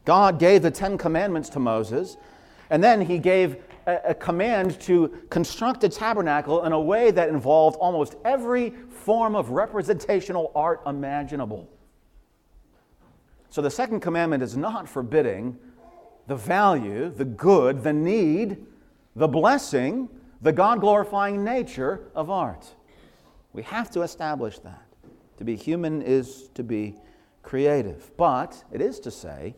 [0.05, 2.17] God gave the Ten Commandments to Moses,
[2.69, 3.57] and then he gave
[4.05, 9.49] a, command to construct a tabernacle in a way that involved almost every form of
[9.51, 11.69] representational art imaginable.
[13.49, 15.57] So the second commandment is not forbidding
[16.27, 18.57] the value, the good, the need,
[19.15, 20.07] the blessing,
[20.41, 22.75] the God glorifying nature of art.
[23.51, 24.85] We have to establish that.
[25.37, 26.95] To be human is to be
[27.41, 28.11] creative.
[28.17, 29.55] But it is to say,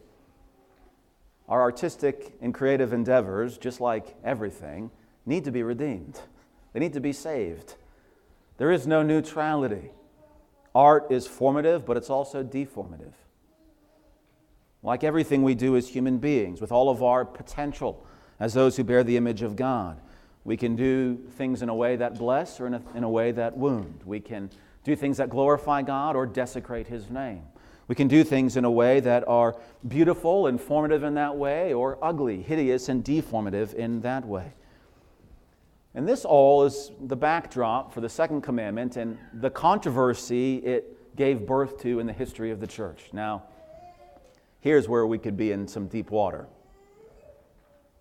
[1.52, 4.90] our artistic and creative endeavors, just like everything,
[5.26, 6.18] need to be redeemed.
[6.72, 7.76] They need to be saved.
[8.58, 9.92] There is no neutrality.
[10.74, 13.12] Art is formative, but it's also deformative.
[14.82, 18.08] Like everything we do as human beings, with all of our potential
[18.40, 20.00] as those who bear the image of God,
[20.46, 23.34] we can do things in a way that bless or in a, in a way
[23.34, 24.04] that wound.
[24.06, 24.50] We can
[24.86, 27.44] do things that glorify God or desecrate His name.
[27.91, 31.73] We can do things in a way that are beautiful and formative in that way,
[31.73, 34.54] or ugly, hideous, and deformative in that way.
[35.93, 41.45] And this all is the backdrop for the second commandment and the controversy it gave
[41.45, 43.10] birth to in the history of the church.
[43.12, 43.43] Now,
[44.62, 46.47] here's where we could be in some deep water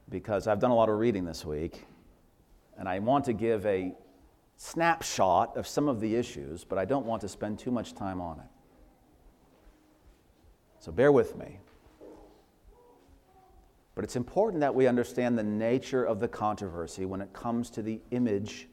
[0.09, 1.85] because I've done a lot of reading this week
[2.79, 3.93] and I want to give a
[4.57, 8.21] snapshot of some of the issues, but I don't want to spend too much time
[8.21, 8.50] on it.
[10.81, 11.59] So bear with me.
[13.95, 17.83] But it's important that we understand the nature of the controversy when it comes to
[17.83, 18.67] the image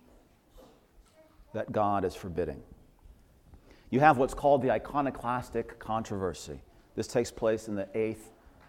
[1.54, 2.64] that God is forbidding.
[3.90, 6.62] You have what's called the iconoclastic controversy.
[6.96, 8.24] This takes place in the 8th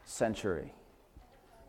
[0.04, 0.72] century.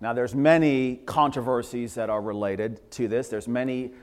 [0.02, 3.28] Now there's many controversies that are related to this.
[3.28, 3.94] There's many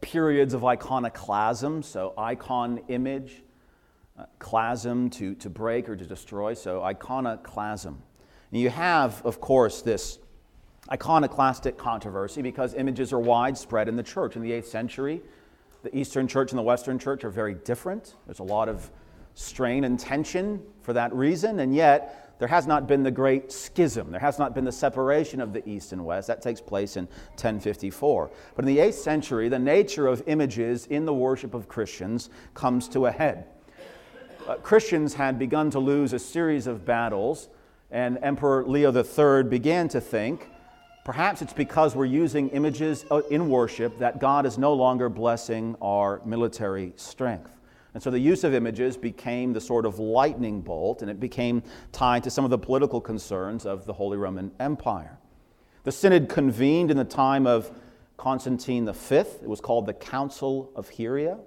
[0.00, 3.42] periods of iconoclasm, so icon image,
[4.42, 8.02] uh, to, to break or to destroy, so iconoclasm.
[8.50, 10.18] And you have, of course, this
[10.90, 14.36] iconoclastic controversy because images are widespread in the church.
[14.36, 15.20] In the 8th century,
[15.82, 18.16] the Eastern church and the Western church are very different.
[18.26, 18.90] There's a lot of
[19.34, 24.10] strain and tension for that reason, and yet there has not been the great schism.
[24.10, 26.26] There has not been the separation of the East and West.
[26.26, 28.30] That takes place in 1054.
[28.56, 32.88] But in the 8th century, the nature of images in the worship of Christians comes
[32.88, 33.46] to a head
[34.48, 37.48] uh, Christians had begun to lose a series of battles,
[37.90, 40.48] and Emperor Leo III began to think
[41.04, 45.76] perhaps it's because we're using images uh, in worship that God is no longer blessing
[45.82, 47.50] our military strength.
[47.94, 51.62] And so the use of images became the sort of lightning bolt, and it became
[51.90, 55.18] tied to some of the political concerns of the Holy Roman Empire.
[55.82, 57.70] The synod convened in the time of
[58.16, 59.16] Constantine V.
[59.16, 61.40] It was called the Council of Hieria.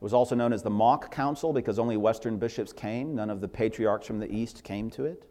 [0.00, 3.40] It was also known as the Mock Council because only Western bishops came, none of
[3.40, 5.24] the patriarchs from the East came to it.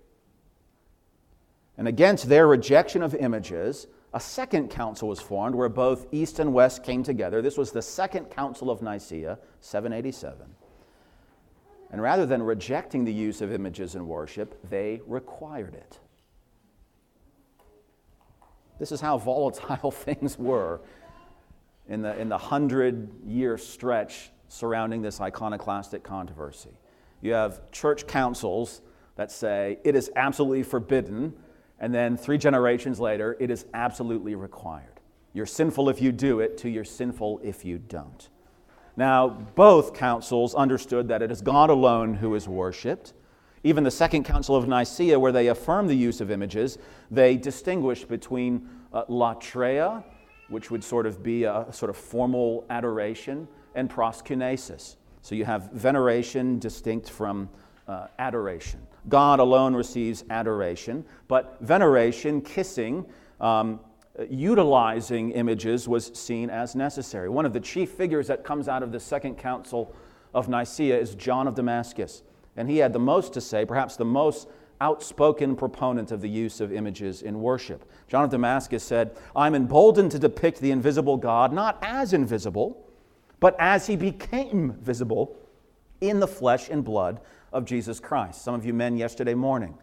[1.77, 6.53] And against their rejection of images, a second council was formed where both East and
[6.53, 7.41] West came together.
[7.41, 10.47] This was the Second Council of Nicaea, 787.
[11.91, 15.99] And rather than rejecting the use of images in worship, they required it.
[18.79, 20.81] This is how volatile things were
[21.87, 26.71] in the, in the hundred year stretch surrounding this iconoclastic controversy.
[27.21, 28.81] You have church councils
[29.15, 31.33] that say it is absolutely forbidden,
[31.79, 34.99] and then three generations later, it is absolutely required.
[35.33, 38.29] You're sinful if you do it, to you're sinful if you don't.
[38.95, 43.13] Now, both councils understood that it is God alone who is worshiped.
[43.63, 46.77] Even the Second Council of Nicaea, where they affirm the use of images,
[47.11, 50.03] they distinguish between uh, latreia,
[50.47, 54.95] which would sort of be a sort of formal adoration, and proskunesis.
[55.21, 57.49] So you have veneration distinct from
[57.87, 58.79] uh, adoration.
[59.09, 63.05] God alone receives adoration, but veneration, kissing,
[63.39, 63.79] um,
[64.29, 67.29] utilizing images was seen as necessary.
[67.29, 69.93] One of the chief figures that comes out of the Second Council
[70.33, 72.23] of Nicaea is John of Damascus,
[72.55, 74.47] and he had the most to say, perhaps the most
[74.81, 77.89] outspoken proponent of the use of images in worship.
[78.07, 82.84] John of Damascus said, I'm emboldened to depict the invisible God not as invisible,
[83.39, 85.37] but as he became visible
[86.01, 87.21] in the flesh and blood
[87.51, 88.41] of Jesus Christ.
[88.41, 89.77] Some of you men yesterday morning,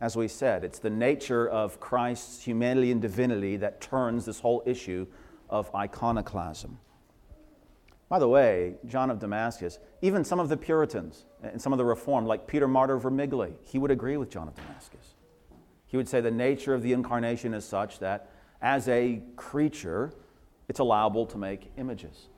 [0.00, 4.62] as we said, it's the nature of Christ's humanity and divinity that turns this whole
[4.64, 5.06] issue
[5.50, 6.78] of iconoclasm.
[8.08, 11.84] By the way, John of Damascus, even some of the Puritans and some of the
[11.84, 15.14] Reformed, like Peter Martyr Vermigli, he would agree with John of Damascus.
[15.86, 18.30] He would say the nature of the incarnation is such that
[18.62, 20.12] as a creature,
[20.68, 22.29] it's allowable to make images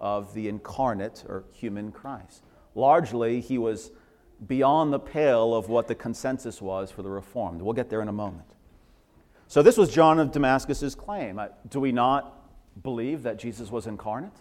[0.00, 2.44] of the incarnate or human Christ.
[2.74, 3.90] Largely, he was
[4.46, 7.60] beyond the pale of what the consensus was for the Reformed.
[7.60, 8.46] We'll get there in a moment.
[9.48, 11.40] So, this was John of Damascus's claim.
[11.68, 12.34] Do we not
[12.82, 14.36] believe that Jesus was incarnate?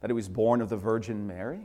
[0.00, 1.60] That he was born of the Virgin Mary?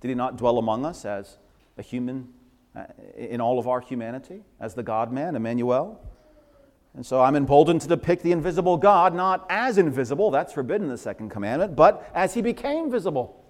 [0.00, 1.38] Did he not dwell among us as
[1.78, 2.28] a human
[2.76, 2.84] uh,
[3.16, 6.00] in all of our humanity, as the God man, Emmanuel?
[6.98, 10.90] And so I'm emboldened to depict the invisible God not as invisible, that's forbidden in
[10.90, 13.40] the second commandment, but as he became visible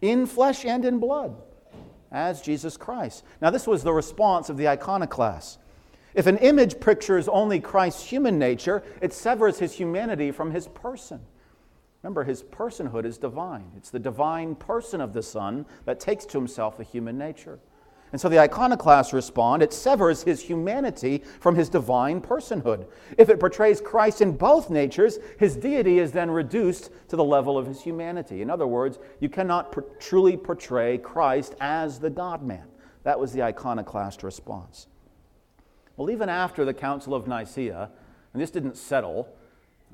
[0.00, 1.36] in flesh and in blood
[2.10, 3.22] as Jesus Christ.
[3.40, 5.58] Now, this was the response of the iconoclasts.
[6.14, 11.20] If an image pictures only Christ's human nature, it severs his humanity from his person.
[12.02, 13.70] Remember, his personhood is divine.
[13.76, 17.60] It's the divine person of the Son that takes to himself a human nature.
[18.12, 22.86] And so the iconoclasts respond it severs his humanity from his divine personhood.
[23.16, 27.56] If it portrays Christ in both natures, his deity is then reduced to the level
[27.56, 28.42] of his humanity.
[28.42, 32.64] In other words, you cannot truly portray Christ as the God man.
[33.04, 34.86] That was the iconoclast response.
[35.96, 37.90] Well, even after the Council of Nicaea,
[38.32, 39.28] and this didn't settle,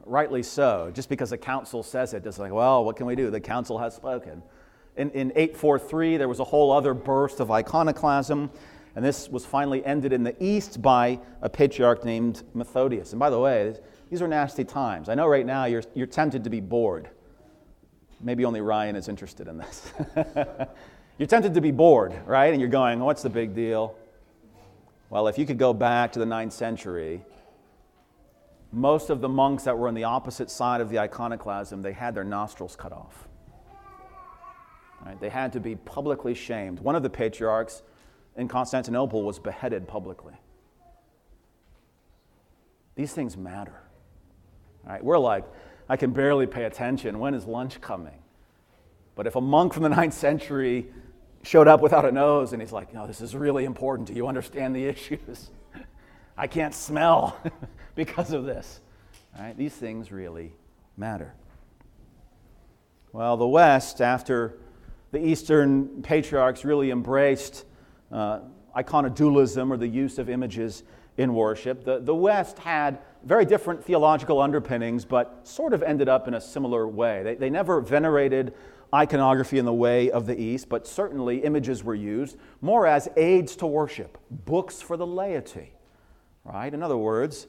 [0.04, 3.30] rightly so, just because the council says it, it's like, well, what can we do?
[3.30, 4.42] The council has spoken.
[4.98, 8.50] In, in 843, there was a whole other burst of iconoclasm,
[8.96, 13.12] and this was finally ended in the East by a patriarch named Methodius.
[13.12, 13.76] And by the way,
[14.10, 15.08] these are nasty times.
[15.08, 17.08] I know right now you're, you're tempted to be bored.
[18.20, 19.92] Maybe only Ryan is interested in this.
[21.18, 22.52] you're tempted to be bored, right?
[22.52, 23.94] And you're going, what's the big deal?
[25.10, 27.22] Well, if you could go back to the ninth century,
[28.72, 32.16] most of the monks that were on the opposite side of the iconoclasm, they had
[32.16, 33.27] their nostrils cut off.
[35.08, 35.18] Right?
[35.18, 36.80] They had to be publicly shamed.
[36.80, 37.82] One of the patriarchs
[38.36, 40.34] in Constantinople was beheaded publicly.
[42.94, 43.80] These things matter.
[44.84, 45.02] Right?
[45.02, 45.44] We're like,
[45.88, 47.18] I can barely pay attention.
[47.20, 48.18] When is lunch coming?
[49.14, 50.88] But if a monk from the ninth century
[51.42, 54.08] showed up without a nose and he's like, no, this is really important.
[54.08, 55.48] Do you understand the issues?
[56.36, 57.34] I can't smell
[57.94, 58.82] because of this.
[59.38, 59.56] Right?
[59.56, 60.52] These things really
[60.98, 61.32] matter.
[63.10, 64.58] Well, the West, after
[65.10, 67.64] the Eastern patriarchs really embraced
[68.12, 68.40] uh,
[68.76, 70.82] iconodulism or the use of images
[71.16, 71.84] in worship.
[71.84, 76.40] The, the West had very different theological underpinnings, but sort of ended up in a
[76.40, 77.22] similar way.
[77.22, 78.54] They, they never venerated
[78.94, 83.56] iconography in the way of the East, but certainly images were used more as aids
[83.56, 85.72] to worship, books for the laity,
[86.44, 86.72] right?
[86.72, 87.48] In other words,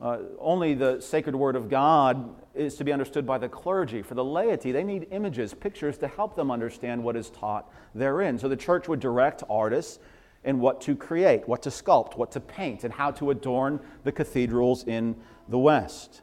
[0.00, 4.02] uh, only the sacred word of God is to be understood by the clergy.
[4.02, 8.38] For the laity, they need images, pictures to help them understand what is taught therein.
[8.38, 9.98] So the church would direct artists
[10.44, 14.12] in what to create, what to sculpt, what to paint, and how to adorn the
[14.12, 15.14] cathedrals in
[15.48, 16.22] the West.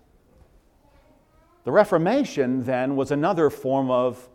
[1.66, 4.28] The Reformation then was another form of,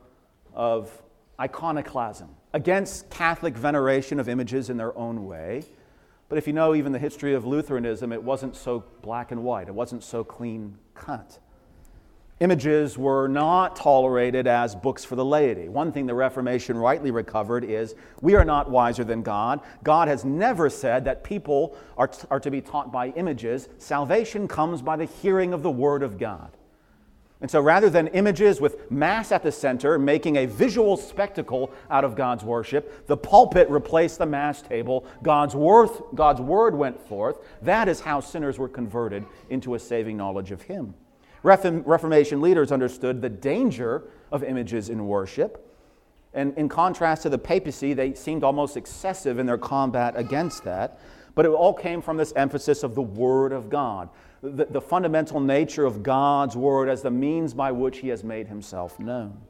[0.54, 1.02] of
[1.40, 5.64] iconoclasm, against Catholic veneration of images in their own way.
[6.32, 9.68] But if you know even the history of Lutheranism, it wasn't so black and white,
[9.68, 11.38] it wasn't so clean cut.
[12.40, 15.68] Images were not tolerated as books for the laity.
[15.68, 19.60] One thing the Reformation rightly recovered is we are not wiser than God.
[19.84, 23.68] God has never said that people are, t- are to be taught by images.
[23.76, 26.56] Salvation comes by the hearing of the Word of God.
[27.42, 32.04] And so rather than images with Mass at the center making a visual spectacle out
[32.04, 35.04] of God's worship, the pulpit replaced the Mass table.
[35.24, 37.38] God's, worth, God's Word went forth.
[37.60, 40.94] That is how sinners were converted into a saving knowledge of Him.
[41.42, 45.68] Reformation leaders understood the danger of images in worship.
[46.34, 51.00] And in contrast to the papacy, they seemed almost excessive in their combat against that.
[51.34, 54.10] But it all came from this emphasis of the Word of God,
[54.42, 58.48] the, the fundamental nature of God's Word as the means by which He has made
[58.48, 59.40] Himself known.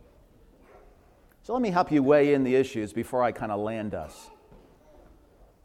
[1.42, 4.30] So let me help you weigh in the issues before I kind of land us.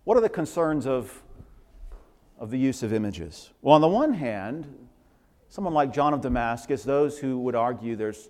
[0.05, 1.21] What are the concerns of,
[2.39, 3.51] of the use of images?
[3.61, 4.87] Well, on the one hand,
[5.49, 8.29] Someone like John of Damascus, those who would argue there's,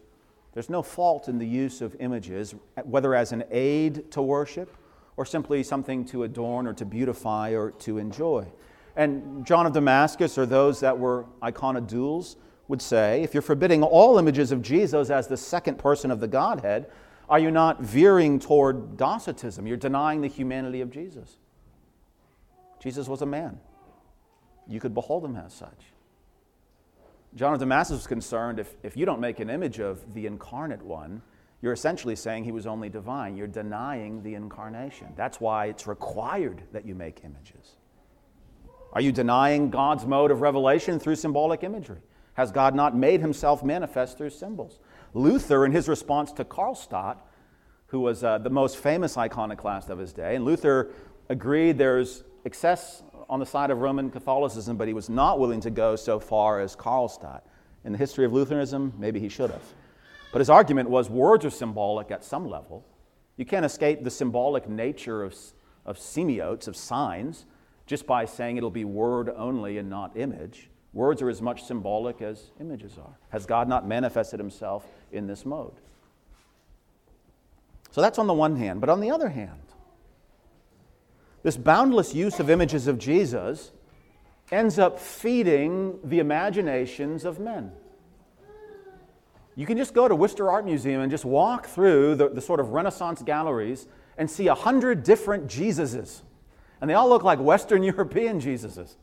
[0.53, 4.75] there's no fault in the use of images, whether as an aid to worship
[5.17, 8.45] or simply something to adorn or to beautify or to enjoy.
[8.97, 12.35] And John of Damascus, or those that were iconodules,
[12.67, 16.27] would say if you're forbidding all images of Jesus as the second person of the
[16.27, 16.87] Godhead,
[17.29, 19.67] are you not veering toward Docetism?
[19.67, 21.37] You're denying the humanity of Jesus.
[22.81, 23.59] Jesus was a man.
[24.67, 25.93] You could behold him as such.
[27.35, 30.81] John of Damascus was concerned if, if you don't make an image of the incarnate
[30.81, 31.21] one,
[31.61, 33.37] you're essentially saying he was only divine.
[33.37, 35.07] You're denying the incarnation.
[35.15, 37.75] That's why it's required that you make images.
[38.93, 41.99] Are you denying God's mode of revelation through symbolic imagery?
[42.33, 44.79] Has God not made himself manifest through symbols?
[45.13, 47.17] Luther, in his response to Karlstadt,
[47.87, 50.91] who was uh, the most famous iconoclast of his day, and Luther
[51.29, 55.69] agreed there's excess on the side of Roman Catholicism, but he was not willing to
[55.69, 57.41] go so far as Karlstadt.
[57.83, 59.63] In the history of Lutheranism, maybe he should have.
[60.31, 62.85] But his argument was words are symbolic at some level.
[63.37, 65.35] You can't escape the symbolic nature of,
[65.85, 67.45] of semiotes, of signs,
[67.87, 70.69] just by saying it'll be word only and not image.
[70.93, 73.17] Words are as much symbolic as images are.
[73.29, 75.73] Has God not manifested himself in this mode?
[77.91, 78.81] So that's on the one hand.
[78.81, 79.61] But on the other hand,
[81.43, 83.71] this boundless use of images of Jesus
[84.51, 87.71] ends up feeding the imaginations of men.
[89.55, 92.59] You can just go to Worcester Art Museum and just walk through the, the sort
[92.59, 96.21] of Renaissance galleries and see a hundred different Jesuses.
[96.81, 98.95] And they all look like Western European Jesuses.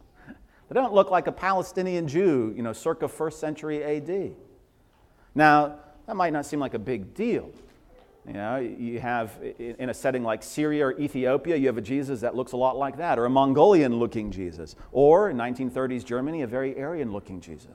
[0.68, 4.34] They don't look like a Palestinian Jew, you know, circa first century AD.
[5.34, 7.50] Now, that might not seem like a big deal.
[8.26, 12.22] You know, you have in a setting like Syria or Ethiopia, you have a Jesus
[12.22, 16.40] that looks a lot like that, or a Mongolian looking Jesus, or in 1930s Germany,
[16.40, 17.68] a very Aryan looking Jesus.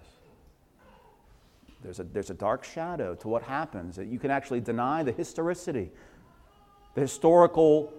[1.84, 5.12] There's a, there's a dark shadow to what happens that you can actually deny the
[5.12, 5.92] historicity,
[6.96, 7.94] the historical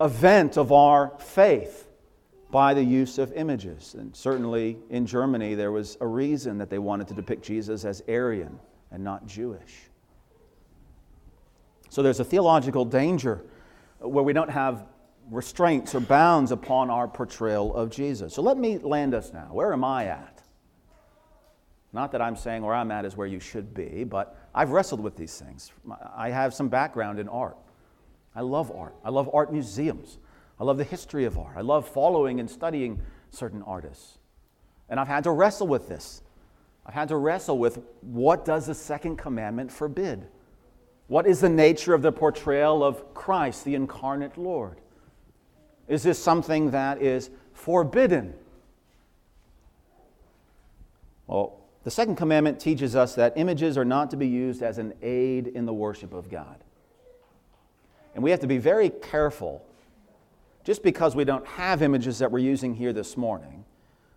[0.00, 1.88] event of our faith
[2.50, 3.94] by the use of images.
[3.98, 8.02] And certainly in Germany, there was a reason that they wanted to depict Jesus as
[8.08, 8.58] Aryan
[8.90, 9.74] and not Jewish.
[11.90, 13.44] So there's a theological danger
[13.98, 14.86] where we don't have
[15.30, 18.34] restraints or bounds upon our portrayal of Jesus.
[18.34, 19.48] So let me land us now.
[19.50, 20.42] Where am I at?
[21.92, 25.00] Not that I'm saying where I'm at is where you should be, but I've wrestled
[25.00, 25.72] with these things.
[26.14, 27.56] I have some background in art.
[28.38, 28.94] I love art.
[29.04, 30.16] I love art museums.
[30.60, 31.56] I love the history of art.
[31.56, 33.00] I love following and studying
[33.32, 34.18] certain artists.
[34.88, 36.22] And I've had to wrestle with this.
[36.86, 40.28] I've had to wrestle with what does the second commandment forbid?
[41.08, 44.80] What is the nature of the portrayal of Christ, the incarnate Lord?
[45.88, 48.34] Is this something that is forbidden?
[51.26, 54.94] Well, the second commandment teaches us that images are not to be used as an
[55.02, 56.62] aid in the worship of God.
[58.18, 59.64] And we have to be very careful.
[60.64, 63.64] Just because we don't have images that we're using here this morning,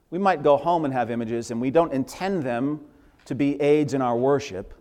[0.09, 2.81] we might go home and have images and we don't intend them
[3.25, 4.73] to be aids in our worship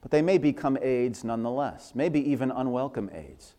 [0.00, 3.54] but they may become aids nonetheless, maybe even unwelcome aids.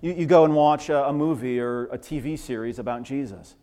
[0.00, 3.56] You, you go and watch a, a movie or a TV series about Jesus.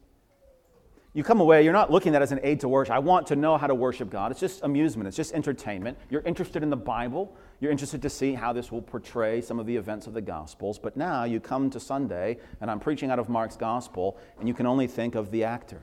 [1.13, 2.95] You come away, you're not looking at it as an aid to worship.
[2.95, 4.31] I want to know how to worship God.
[4.31, 5.97] It's just amusement, it's just entertainment.
[6.09, 9.65] You're interested in the Bible, you're interested to see how this will portray some of
[9.65, 10.77] the events of the Gospels.
[10.77, 14.53] But now you come to Sunday, and I'm preaching out of Mark's Gospel, and you
[14.53, 15.81] can only think of the actor.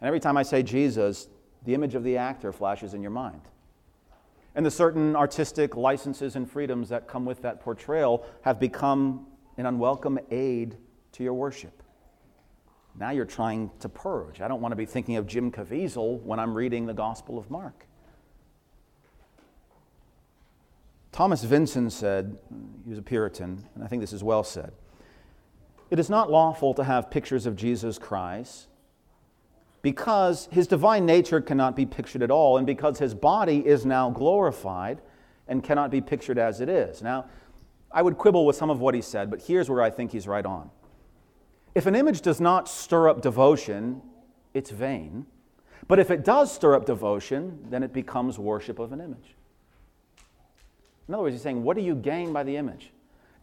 [0.00, 1.26] And every time I say Jesus,
[1.64, 3.40] the image of the actor flashes in your mind.
[4.54, 9.26] And the certain artistic licenses and freedoms that come with that portrayal have become
[9.56, 10.76] an unwelcome aid
[11.14, 11.82] to your worship.
[12.96, 14.40] Now you're trying to purge.
[14.40, 17.50] I don't want to be thinking of Jim Caviezel when I'm reading the Gospel of
[17.50, 17.88] Mark.
[21.14, 22.36] Thomas Vincent said,
[22.82, 24.72] he was a Puritan, and I think this is well said.
[25.88, 28.66] It is not lawful to have pictures of Jesus Christ
[29.80, 34.10] because his divine nature cannot be pictured at all, and because his body is now
[34.10, 35.02] glorified
[35.46, 37.00] and cannot be pictured as it is.
[37.00, 37.26] Now,
[37.92, 40.26] I would quibble with some of what he said, but here's where I think he's
[40.26, 40.68] right on.
[41.76, 44.02] If an image does not stir up devotion,
[44.52, 45.26] it's vain.
[45.86, 49.36] But if it does stir up devotion, then it becomes worship of an image.
[51.08, 52.92] In other words, he's saying, what do you gain by the image?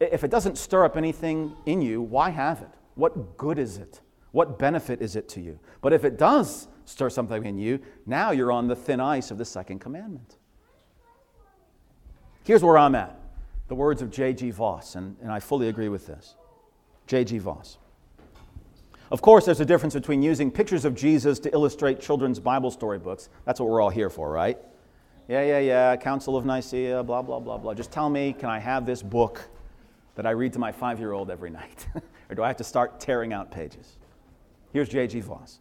[0.00, 2.70] If it doesn't stir up anything in you, why have it?
[2.94, 4.00] What good is it?
[4.32, 5.58] What benefit is it to you?
[5.80, 9.38] But if it does stir something in you, now you're on the thin ice of
[9.38, 10.38] the second commandment.
[12.44, 13.18] Here's where I'm at
[13.68, 14.50] the words of J.G.
[14.50, 16.34] Vos, and, and I fully agree with this.
[17.06, 17.38] J.G.
[17.38, 17.78] Vos.
[19.10, 23.28] Of course, there's a difference between using pictures of Jesus to illustrate children's Bible storybooks.
[23.44, 24.58] That's what we're all here for, right?
[25.32, 27.72] Yeah, yeah, yeah, Council of Nicaea, blah, blah, blah, blah.
[27.72, 29.40] Just tell me, can I have this book
[30.14, 31.86] that I read to my five year old every night?
[32.28, 33.96] or do I have to start tearing out pages?
[34.74, 35.20] Here's J.G.
[35.20, 35.60] Vos.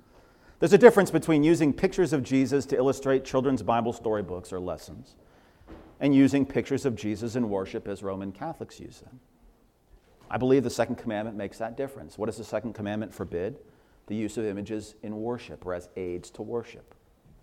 [0.60, 5.16] There's a difference between using pictures of Jesus to illustrate children's Bible storybooks or lessons
[6.02, 9.22] and using pictures of Jesus in worship as Roman Catholics use them.
[10.30, 12.18] I believe the second commandment makes that difference.
[12.18, 13.58] What does the second commandment forbid?
[14.08, 16.94] The use of images in worship or as aids to worship.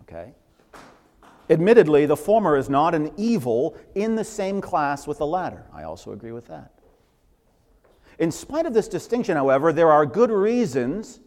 [0.03, 0.33] Okay?
[1.49, 5.65] Admittedly, the former is not an evil in the same class with the latter.
[5.73, 6.73] I also agree with that.
[8.19, 11.19] In spite of this distinction, however, there are good reasons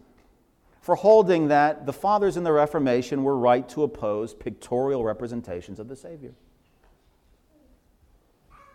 [0.81, 5.89] for holding that the fathers in the Reformation were right to oppose pictorial representations of
[5.89, 6.35] the Savior.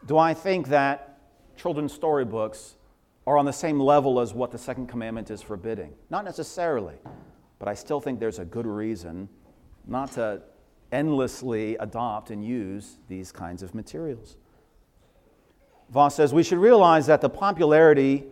[0.05, 1.19] Do I think that
[1.57, 2.75] children's storybooks
[3.27, 5.93] are on the same level as what the second commandment is forbidding.
[6.09, 6.95] Not necessarily,
[7.59, 9.27] but I still think there's a good reason
[9.85, 10.41] not to
[10.91, 14.37] endlessly adopt and use these kinds of materials.
[15.89, 18.25] Vos says we should realize that the popularity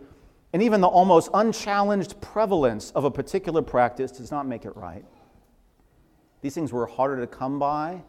[0.52, 5.04] and even the almost unchallenged prevalence of a particular practice does not make it right.
[6.40, 8.02] These things were harder to come by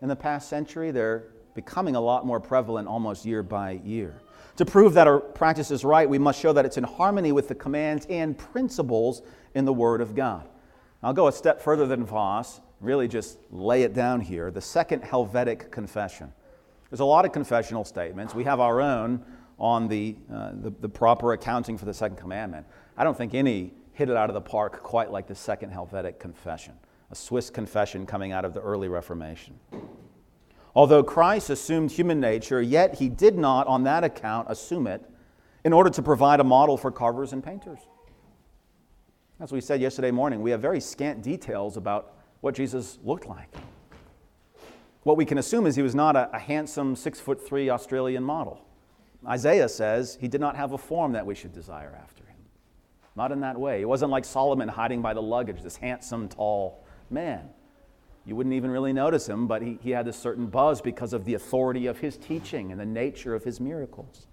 [0.00, 0.90] in the past century.
[0.90, 1.24] They're
[1.54, 4.20] becoming a lot more prevalent almost year by year.
[4.56, 7.48] To prove that our practice is right, we must show that it's in harmony with
[7.48, 9.22] the commands and principles
[9.54, 10.48] in the Word of God.
[11.02, 14.50] I'll go a step further than Vos, really just lay it down here.
[14.50, 16.32] The Second Helvetic Confession.
[16.90, 18.34] There's a lot of confessional statements.
[18.34, 19.24] We have our own
[19.58, 22.66] on the, uh, the, the proper accounting for the Second Commandment.
[22.96, 26.20] I don't think any hit it out of the park quite like the Second Helvetic
[26.20, 26.74] Confession,
[27.10, 29.58] a Swiss confession coming out of the early Reformation.
[30.74, 35.02] Although Christ assumed human nature, yet he did not, on that account, assume it
[35.64, 37.78] in order to provide a model for carvers and painters.
[39.40, 42.15] As we said yesterday morning, we have very scant details about
[42.46, 43.52] what Jesus looked like.
[45.02, 48.22] What we can assume is he was not a, a handsome six foot three Australian
[48.22, 48.64] model.
[49.26, 52.36] Isaiah says he did not have a form that we should desire after him.
[53.16, 53.80] Not in that way.
[53.80, 57.48] It wasn't like Solomon hiding by the luggage, this handsome, tall man.
[58.24, 61.24] You wouldn't even really notice him, but he, he had a certain buzz because of
[61.24, 64.28] the authority of his teaching and the nature of his miracles.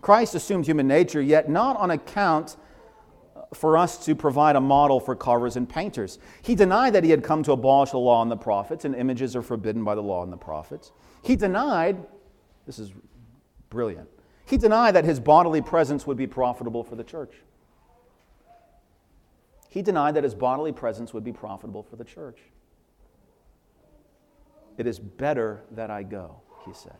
[0.00, 2.56] Christ assumed human nature, yet not on account
[3.54, 6.18] for us to provide a model for carvers and painters.
[6.42, 9.36] He denied that he had come to abolish the law and the prophets, and images
[9.36, 10.92] are forbidden by the law and the prophets.
[11.22, 11.98] He denied,
[12.66, 12.92] this is
[13.70, 14.08] brilliant,
[14.46, 17.34] he denied that his bodily presence would be profitable for the church.
[19.68, 22.38] He denied that his bodily presence would be profitable for the church.
[24.76, 26.96] It is better that I go, he said.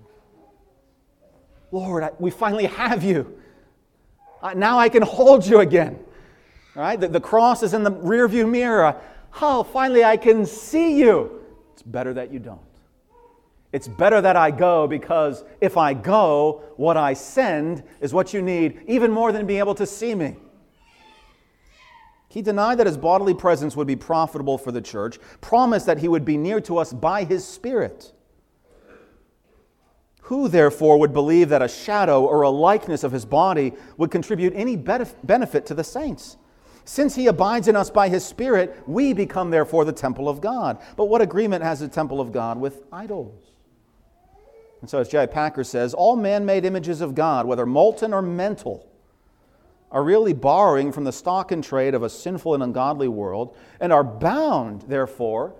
[1.71, 3.39] Lord, I, we finally have you.
[4.43, 5.99] Uh, now I can hold you again.
[6.75, 6.99] Right?
[6.99, 8.97] The, the cross is in the rearview mirror.
[9.41, 11.43] Oh, finally I can see you.
[11.73, 12.61] It's better that you don't.
[13.73, 18.43] It's better that I go because if I go, what I send is what you
[18.43, 20.37] need, even more than being able to see me.
[22.29, 26.09] He denied that his bodily presence would be profitable for the church, promised that he
[26.09, 28.13] would be near to us by his Spirit.
[30.23, 34.55] Who, therefore, would believe that a shadow or a likeness of his body would contribute
[34.55, 36.37] any benefit to the saints?
[36.85, 40.79] Since he abides in us by his Spirit, we become, therefore, the temple of God.
[40.97, 43.53] But what agreement has the temple of God with idols?
[44.81, 45.27] And so, as J.I.
[45.27, 48.89] Packer says, all man made images of God, whether molten or mental,
[49.93, 53.93] are really borrowing from the stock and trade of a sinful and ungodly world and
[53.93, 55.55] are bound, therefore,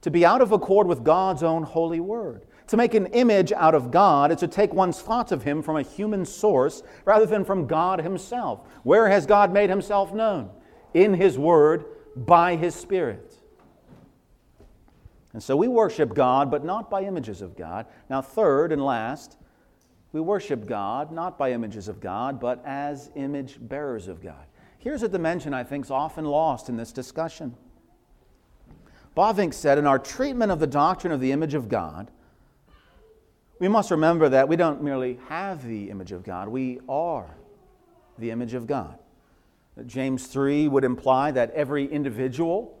[0.00, 2.42] to be out of accord with God's own holy word.
[2.72, 5.76] To make an image out of God is to take one's thoughts of Him from
[5.76, 8.66] a human source rather than from God Himself.
[8.82, 10.48] Where has God made Himself known?
[10.94, 11.84] In His Word,
[12.16, 13.34] by His Spirit.
[15.34, 17.84] And so we worship God, but not by images of God.
[18.08, 19.36] Now, third and last,
[20.12, 24.46] we worship God not by images of God, but as image bearers of God.
[24.78, 27.54] Here's a dimension I think is often lost in this discussion.
[29.14, 32.10] Bavinck said, in our treatment of the doctrine of the image of God,
[33.62, 37.36] we must remember that we don't merely have the image of God, we are
[38.18, 38.98] the image of God.
[39.86, 42.76] James 3 would imply that every individual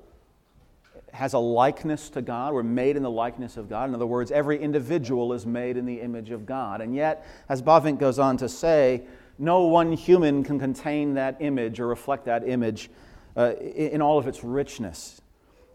[1.12, 2.52] has a likeness to God.
[2.52, 3.90] We're made in the likeness of God.
[3.90, 6.80] In other words, every individual is made in the image of God.
[6.80, 9.04] And yet, as Bavinck goes on to say,
[9.38, 12.90] no one human can contain that image or reflect that image
[13.36, 15.20] uh, in all of its richness.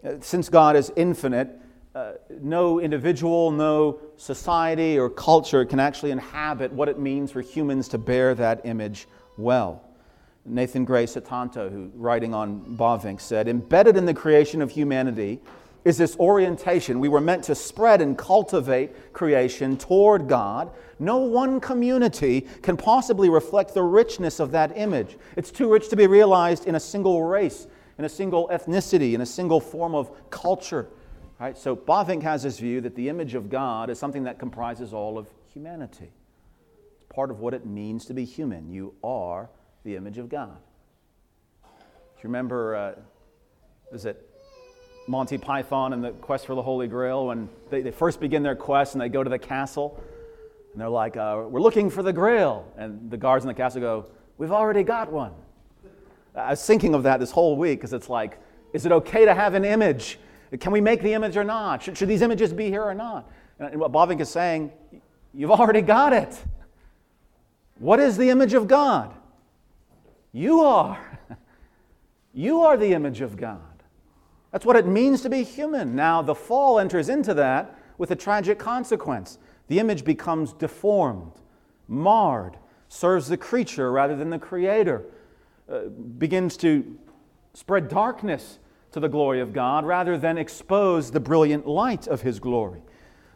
[0.03, 1.61] Uh, since God is infinite,
[1.97, 7.87] uh, no individual, no society or culture can actually inhabit what it means for humans
[7.87, 9.81] to bear that image well.
[10.45, 15.39] Nathan Gray Sutanto, who writing on Bavinck, said, Embedded in the creation of humanity
[15.85, 16.99] is this orientation.
[16.99, 20.69] We were meant to spread and cultivate creation toward God.
[20.99, 25.17] No one community can possibly reflect the richness of that image.
[25.35, 27.65] It's too rich to be realized in a single race,
[27.97, 30.89] in a single ethnicity, in a single form of culture.
[31.39, 31.57] Right?
[31.57, 35.17] So Bavinck has this view that the image of God is something that comprises all
[35.17, 36.09] of humanity.
[36.95, 38.71] It's part of what it means to be human.
[38.71, 39.49] You are
[39.83, 40.57] the image of God.
[41.63, 42.93] Do you remember, uh,
[43.93, 44.27] is it
[45.07, 48.55] Monty Python and the Quest for the Holy Grail when they, they first begin their
[48.55, 50.01] quest and they go to the castle
[50.73, 52.71] and they're like, uh, We're looking for the Grail.
[52.77, 54.05] And the guards in the castle go,
[54.39, 55.33] We've already got one.
[56.35, 58.39] I was thinking of that this whole week because it's like,
[58.73, 60.19] is it okay to have an image?
[60.59, 61.83] Can we make the image or not?
[61.83, 63.29] Should, should these images be here or not?
[63.59, 64.71] And what Bavinck is saying,
[65.33, 66.41] you've already got it.
[67.79, 69.13] What is the image of God?
[70.31, 71.19] You are.
[72.33, 73.83] You are the image of God.
[74.51, 75.95] That's what it means to be human.
[75.95, 79.39] Now, the fall enters into that with a tragic consequence.
[79.69, 81.31] The image becomes deformed,
[81.87, 82.57] marred,
[82.89, 85.05] serves the creature rather than the creator,
[85.67, 85.85] uh,
[86.19, 86.99] begins to
[87.55, 88.59] spread darkness
[88.97, 92.81] to the glory of God rather than expose the brilliant light of His glory.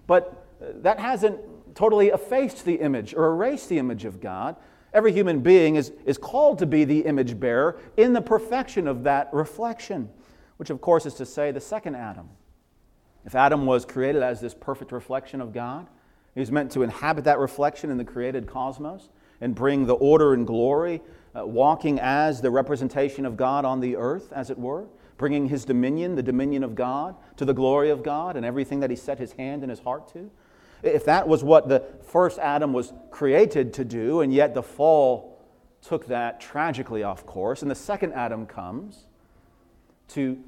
[0.08, 1.40] But uh, that hasn't
[1.76, 4.56] totally effaced the image or erased the image of God.
[4.92, 9.04] Every human being is, is called to be the image bearer in the perfection of
[9.04, 10.10] that reflection,
[10.58, 12.30] which, of course, is to say the second Adam.
[13.24, 15.88] If Adam was created as this perfect reflection of God,
[16.34, 19.10] he was meant to inhabit that reflection in the created cosmos
[19.42, 21.04] and bring the order and glory,
[21.36, 24.88] uh, walking as the representation of God on the earth, as it were
[25.22, 28.90] bringing his dominion, the dominion of God, to the glory of God and everything that
[28.90, 30.32] he set his hand and his heart to.
[30.82, 35.40] If that was what the first Adam was created to do, and yet the fall
[35.84, 39.06] took that tragically off course, and the second Adam comes
[40.08, 40.40] to,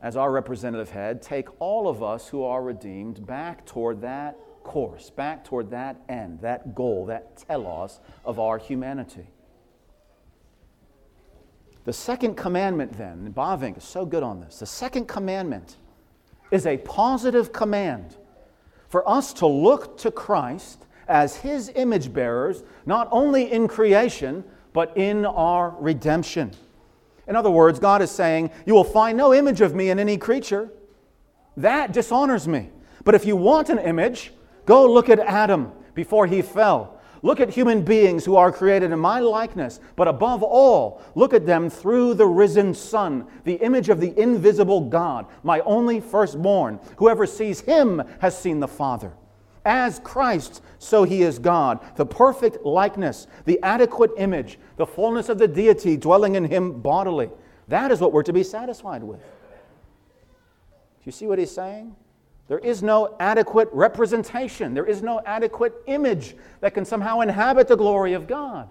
[0.00, 5.10] as our representative head, take all of us who are redeemed back toward that course,
[5.10, 9.26] back toward that end, that goal, that telos of our humanity.
[11.84, 14.60] The second commandment, then, and Bavinck is so good on this.
[14.60, 15.76] The second commandment
[16.50, 18.16] is a positive command
[18.88, 24.96] for us to look to Christ as his image bearers, not only in creation, but
[24.96, 26.52] in our redemption.
[27.26, 30.16] In other words, God is saying, You will find no image of me in any
[30.16, 30.70] creature.
[31.56, 32.70] That dishonors me.
[33.04, 34.32] But if you want an image,
[34.66, 37.00] go look at Adam before he fell.
[37.24, 41.46] Look at human beings who are created in my likeness, but above all, look at
[41.46, 46.80] them through the risen Son, the image of the invisible God, my only firstborn.
[46.96, 49.12] Whoever sees him has seen the Father.
[49.64, 55.38] As Christ, so he is God, the perfect likeness, the adequate image, the fullness of
[55.38, 57.30] the deity dwelling in him bodily.
[57.68, 59.20] That is what we're to be satisfied with.
[59.20, 61.94] Do you see what he's saying?
[62.48, 64.74] There is no adequate representation.
[64.74, 68.68] There is no adequate image that can somehow inhabit the glory of God.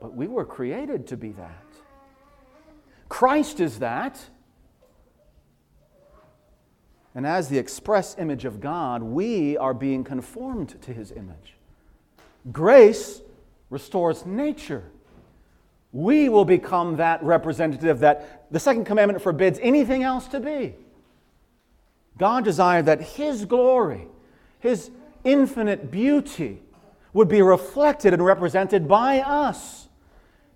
[0.00, 1.64] But we were created to be that.
[3.08, 4.18] Christ is that.
[7.14, 11.54] And as the express image of God, we are being conformed to his image.
[12.50, 13.20] Grace
[13.70, 14.82] restores nature.
[15.92, 20.74] We will become that representative that the second commandment forbids anything else to be.
[22.18, 24.06] God desired that His glory,
[24.58, 24.90] His
[25.24, 26.62] infinite beauty,
[27.12, 29.88] would be reflected and represented by us.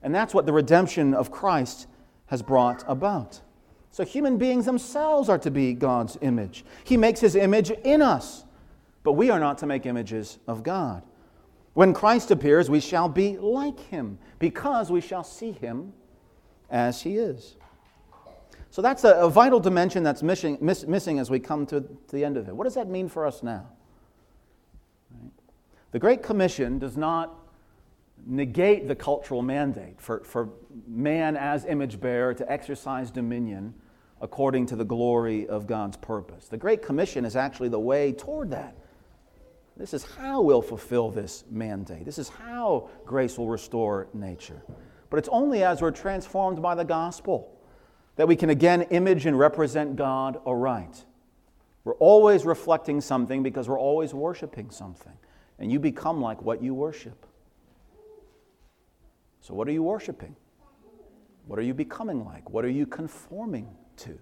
[0.02, 1.86] And that's what the redemption of Christ
[2.26, 3.40] has brought about.
[3.90, 6.64] So human beings themselves are to be God's image.
[6.84, 8.44] He makes his image in us,
[9.02, 11.02] but we are not to make images of God.
[11.72, 15.92] When Christ appears, we shall be like him because we shall see him
[16.70, 17.56] as he is.
[18.76, 22.22] So that's a, a vital dimension that's missing, miss, missing as we come to, the
[22.22, 22.54] end of it.
[22.54, 23.68] What does that mean for us now?
[25.10, 25.30] Right?
[25.92, 27.34] The Great Commission does not
[28.26, 30.50] negate the cultural mandate for, for
[30.86, 33.72] man as image bearer to exercise dominion
[34.20, 36.48] according to the glory of God's purpose.
[36.48, 38.76] The Great Commission is actually the way toward that.
[39.78, 42.04] This is how we'll fulfill this mandate.
[42.04, 44.60] This is how grace will restore nature.
[45.08, 47.55] But it's only as we're transformed by the gospel
[48.16, 51.04] that we can again image and represent God aright.
[51.84, 55.12] We're always reflecting something because we're always worshiping something.
[55.58, 57.26] And you become like what you worship.
[59.40, 60.34] So, what are you worshiping?
[61.46, 62.50] What are you becoming like?
[62.50, 64.18] What are you conforming to?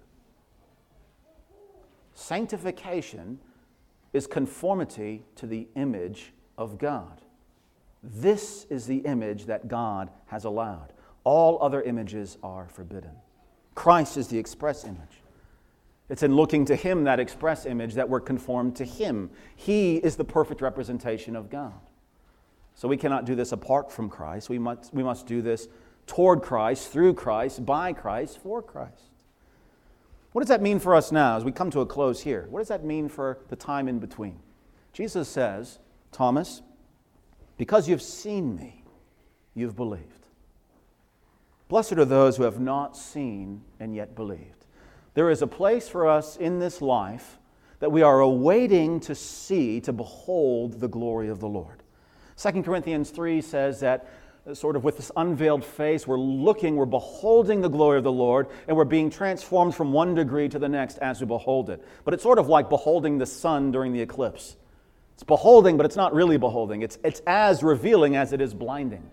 [2.13, 3.39] Sanctification
[4.13, 7.21] is conformity to the image of God.
[8.03, 10.93] This is the image that God has allowed.
[11.23, 13.15] All other images are forbidden.
[13.75, 15.21] Christ is the express image.
[16.09, 19.29] It's in looking to Him, that express image, that we're conformed to Him.
[19.55, 21.73] He is the perfect representation of God.
[22.75, 24.49] So we cannot do this apart from Christ.
[24.49, 25.67] We must, we must do this
[26.07, 29.11] toward Christ, through Christ, by Christ, for Christ.
[30.33, 32.47] What does that mean for us now as we come to a close here?
[32.49, 34.39] What does that mean for the time in between?
[34.91, 35.79] Jesus says,
[36.11, 36.61] Thomas,
[37.57, 38.83] because you've seen me,
[39.53, 40.14] you've believed.
[41.67, 44.65] Blessed are those who have not seen and yet believed.
[45.15, 47.39] There is a place for us in this life
[47.79, 51.83] that we are awaiting to see, to behold the glory of the Lord.
[52.37, 54.09] 2 Corinthians 3 says that
[54.47, 58.11] uh, sort of with this unveiled face, we're looking, we're beholding the glory of the
[58.11, 61.83] Lord, and we're being transformed from one degree to the next as we behold it.
[62.03, 64.55] But it's sort of like beholding the sun during the eclipse.
[65.13, 66.81] It's beholding, but it's not really beholding.
[66.81, 69.09] It's, it's as revealing as it is blinding.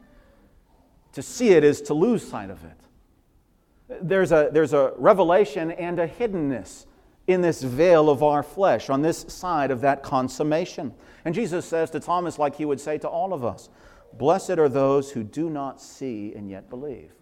[1.13, 3.99] To see it is to lose sight of it.
[4.01, 6.87] There's a, there's a revelation and a hiddenness
[7.27, 10.95] in this veil of our flesh, on this side of that consummation.
[11.25, 13.69] And Jesus says to Thomas, like he would say to all of us,
[14.15, 17.13] Blessed are those who do not see and yet believe.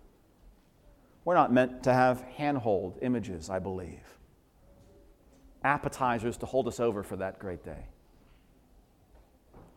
[1.25, 4.01] We're not meant to have handhold images, I believe,
[5.63, 7.87] appetizers to hold us over for that great day.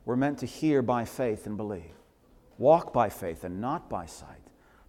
[0.05, 1.91] We're meant to hear by faith and believe
[2.57, 4.39] walk by faith and not by sight.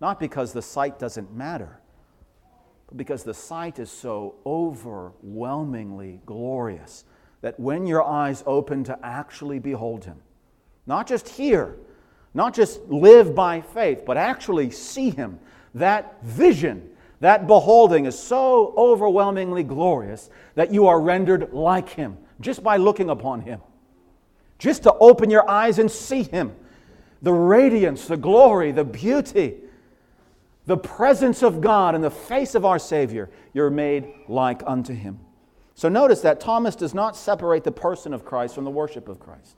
[0.01, 1.81] Not because the sight doesn't matter,
[2.87, 7.05] but because the sight is so overwhelmingly glorious
[7.41, 10.19] that when your eyes open to actually behold Him,
[10.87, 11.77] not just hear,
[12.35, 15.39] not just live by faith, but actually see Him,
[15.75, 16.91] that vision,
[17.21, 23.11] that beholding is so overwhelmingly glorious that you are rendered like Him just by looking
[23.11, 23.61] upon Him.
[24.59, 26.55] Just to open your eyes and see Him
[27.25, 29.55] the radiance, the glory, the beauty,
[30.67, 35.19] the presence of God in the face of our Savior, you're made like unto him.
[35.75, 39.19] So notice that Thomas does not separate the person of Christ from the worship of
[39.19, 39.57] Christ.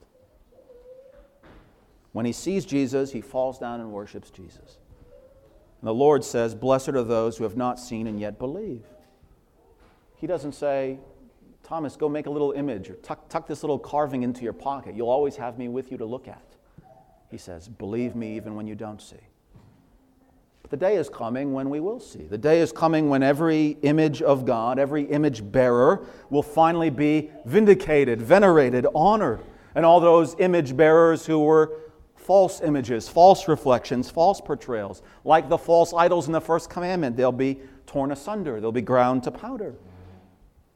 [2.13, 4.79] When he sees Jesus, he falls down and worships Jesus.
[5.81, 8.85] And the Lord says, Blessed are those who have not seen and yet believe.
[10.15, 11.01] He doesn't say,
[11.65, 14.95] Thomas, go make a little image or tuck, tuck this little carving into your pocket.
[14.95, 16.56] You'll always have me with you to look at.
[17.31, 19.17] He says, Believe me even when you don't see.
[20.63, 22.25] But the day is coming when we will see.
[22.25, 27.31] The day is coming when every image of God, every image bearer, will finally be
[27.45, 29.41] vindicated, venerated, honored.
[29.77, 31.79] And all those image bearers who were
[32.17, 37.31] false images, false reflections, false portrayals, like the false idols in the first commandment, they'll
[37.31, 39.77] be torn asunder, they'll be ground to powder.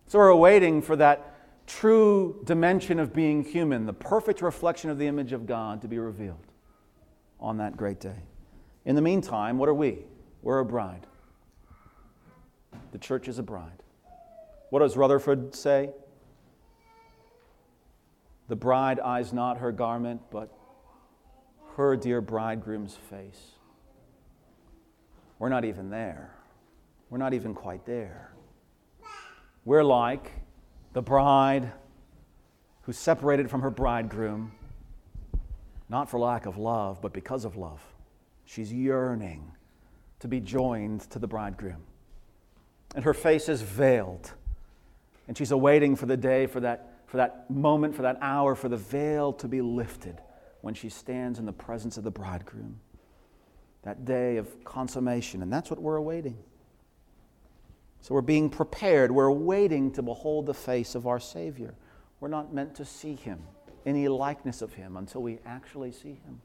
[0.06, 1.29] So we're waiting for that
[1.70, 5.98] true dimension of being human, the perfect reflection of the image of God to be
[5.98, 6.46] revealed
[7.38, 8.18] on that great day.
[8.84, 9.98] In the meantime, what are we?
[10.42, 11.06] We're a bride.
[12.92, 13.82] The church is a bride.
[14.70, 15.90] What does Rutherford say?
[18.48, 20.52] The bride eyes not her garment, but
[21.76, 23.52] her dear bridegroom's face.
[25.38, 26.34] We're not even there.
[27.10, 28.32] We're not even quite there.
[29.64, 30.32] We're like
[30.92, 31.72] the bride
[32.82, 34.52] who's separated from her bridegroom,
[35.88, 37.80] not for lack of love, but because of love.
[38.44, 39.52] She's yearning
[40.20, 41.82] to be joined to the bridegroom.
[42.94, 44.32] And her face is veiled.
[45.28, 48.68] And she's awaiting for the day, for that, for that moment, for that hour, for
[48.68, 50.20] the veil to be lifted
[50.60, 52.80] when she stands in the presence of the bridegroom.
[53.82, 55.42] That day of consummation.
[55.42, 56.36] And that's what we're awaiting.
[58.00, 59.10] So we're being prepared.
[59.10, 61.74] We're waiting to behold the face of our Savior.
[62.18, 63.40] We're not meant to see Him,
[63.84, 66.40] any likeness of Him, until we actually see Him.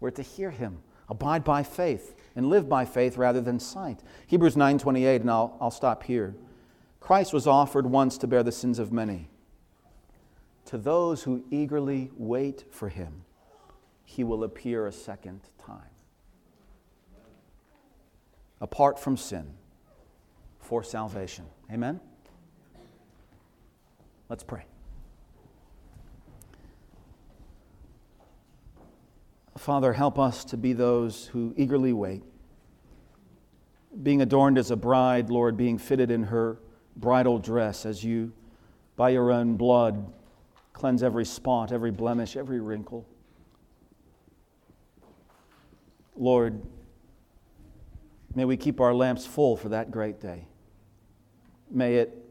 [0.00, 0.78] We're to hear Him,
[1.08, 4.00] abide by faith, and live by faith rather than sight.
[4.26, 6.34] Hebrews 9.28, and I'll, I'll stop here.
[6.98, 9.28] Christ was offered once to bear the sins of many.
[10.66, 13.24] To those who eagerly wait for Him,
[14.04, 15.90] He will appear a second time.
[18.60, 19.54] Apart from sin
[20.66, 21.44] for salvation.
[21.72, 22.00] Amen?
[24.28, 24.64] Let's pray.
[29.56, 32.22] Father, help us to be those who eagerly wait.
[34.02, 36.58] Being adorned as a bride, Lord, being fitted in her
[36.96, 38.32] bridal dress as you,
[38.96, 40.12] by your own blood,
[40.72, 43.06] cleanse every spot, every blemish, every wrinkle.
[46.16, 46.60] Lord,
[48.34, 50.48] may we keep our lamps full for that great day.
[51.70, 52.26] May it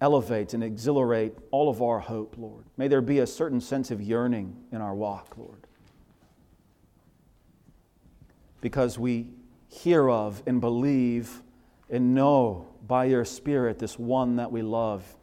[0.00, 2.64] elevate and exhilarate all of our hope, Lord.
[2.76, 5.66] May there be a certain sense of yearning in our walk, Lord.
[8.60, 9.28] Because we
[9.68, 11.42] hear of and believe
[11.90, 15.16] and know by your Spirit this one that we love.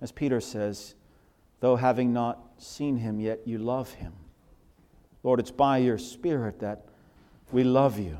[0.00, 0.94] As Peter says,
[1.60, 4.12] though having not seen him yet, you love him.
[5.22, 6.84] Lord, it's by your Spirit that
[7.50, 8.18] we love you,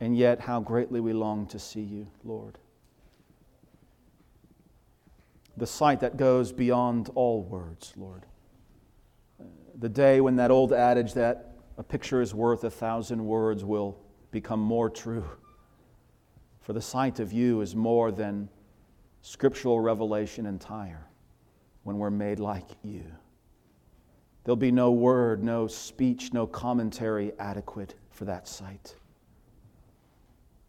[0.00, 2.58] and yet how greatly we long to see you, Lord
[5.58, 8.24] the sight that goes beyond all words, Lord.
[9.78, 13.98] The day when that old adage that a picture is worth a thousand words will
[14.30, 15.24] become more true.
[16.60, 18.48] For the sight of you is more than
[19.22, 21.06] scriptural revelation entire
[21.82, 23.04] when we're made like you.
[24.44, 28.94] There'll be no word, no speech, no commentary adequate for that sight.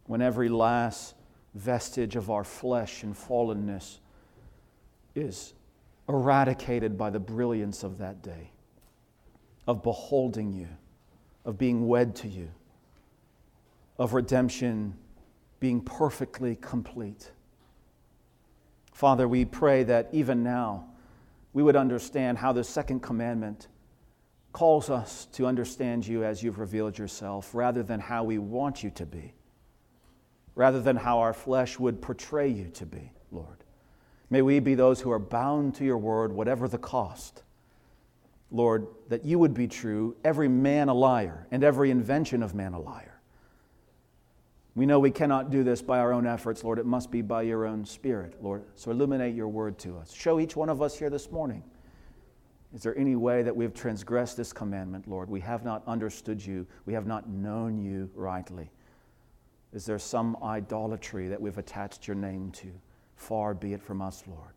[0.06, 1.16] When every last
[1.54, 4.00] vestige of our flesh and fallenness
[5.20, 5.54] is
[6.08, 8.52] eradicated by the brilliance of that day,
[9.68, 10.68] of beholding you,
[11.46, 12.50] of being wed to you,
[13.98, 14.96] of redemption
[15.60, 17.32] being perfectly complete.
[18.94, 20.88] Father, we pray that even now
[21.54, 23.68] we would understand how the second commandment
[24.52, 28.90] calls us to understand you as you've revealed yourself rather than how we want you
[28.90, 29.34] to be,
[30.56, 33.64] rather than how our flesh would portray you to be, Lord.
[34.30, 37.44] May we be those who are bound to your word, whatever the cost.
[38.52, 42.74] Lord, that you would be true, every man a liar, and every invention of man
[42.74, 43.20] a liar.
[44.76, 46.80] We know we cannot do this by our own efforts, Lord.
[46.80, 48.64] It must be by your own Spirit, Lord.
[48.76, 50.14] So illuminate your word to us.
[50.14, 51.64] Show each one of us here this morning.
[52.74, 55.30] Is there any way that we have transgressed this commandment, Lord?
[55.30, 58.70] We have not understood you, we have not known you rightly.
[59.74, 62.72] Is there some idolatry that we've attached your name to?
[63.20, 64.54] Far be it from us, Lord.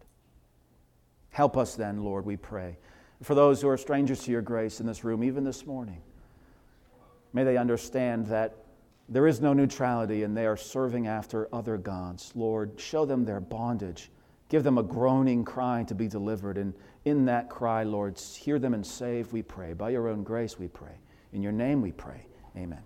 [1.30, 2.78] Help us then, Lord, we pray.
[3.22, 6.00] For those who are strangers to your grace in this room, even this morning,
[7.32, 8.54] may they understand that
[9.08, 12.32] there is no neutrality and they are serving after other gods.
[12.36, 14.10] Lord, show them their bondage.
[14.48, 16.56] Give them a groaning cry to be delivered.
[16.56, 16.72] And
[17.04, 19.72] in that cry, Lord, hear them and save, we pray.
[19.72, 20.94] By your own grace, we pray.
[21.32, 22.26] In your name, we pray.
[22.56, 22.82] Amen.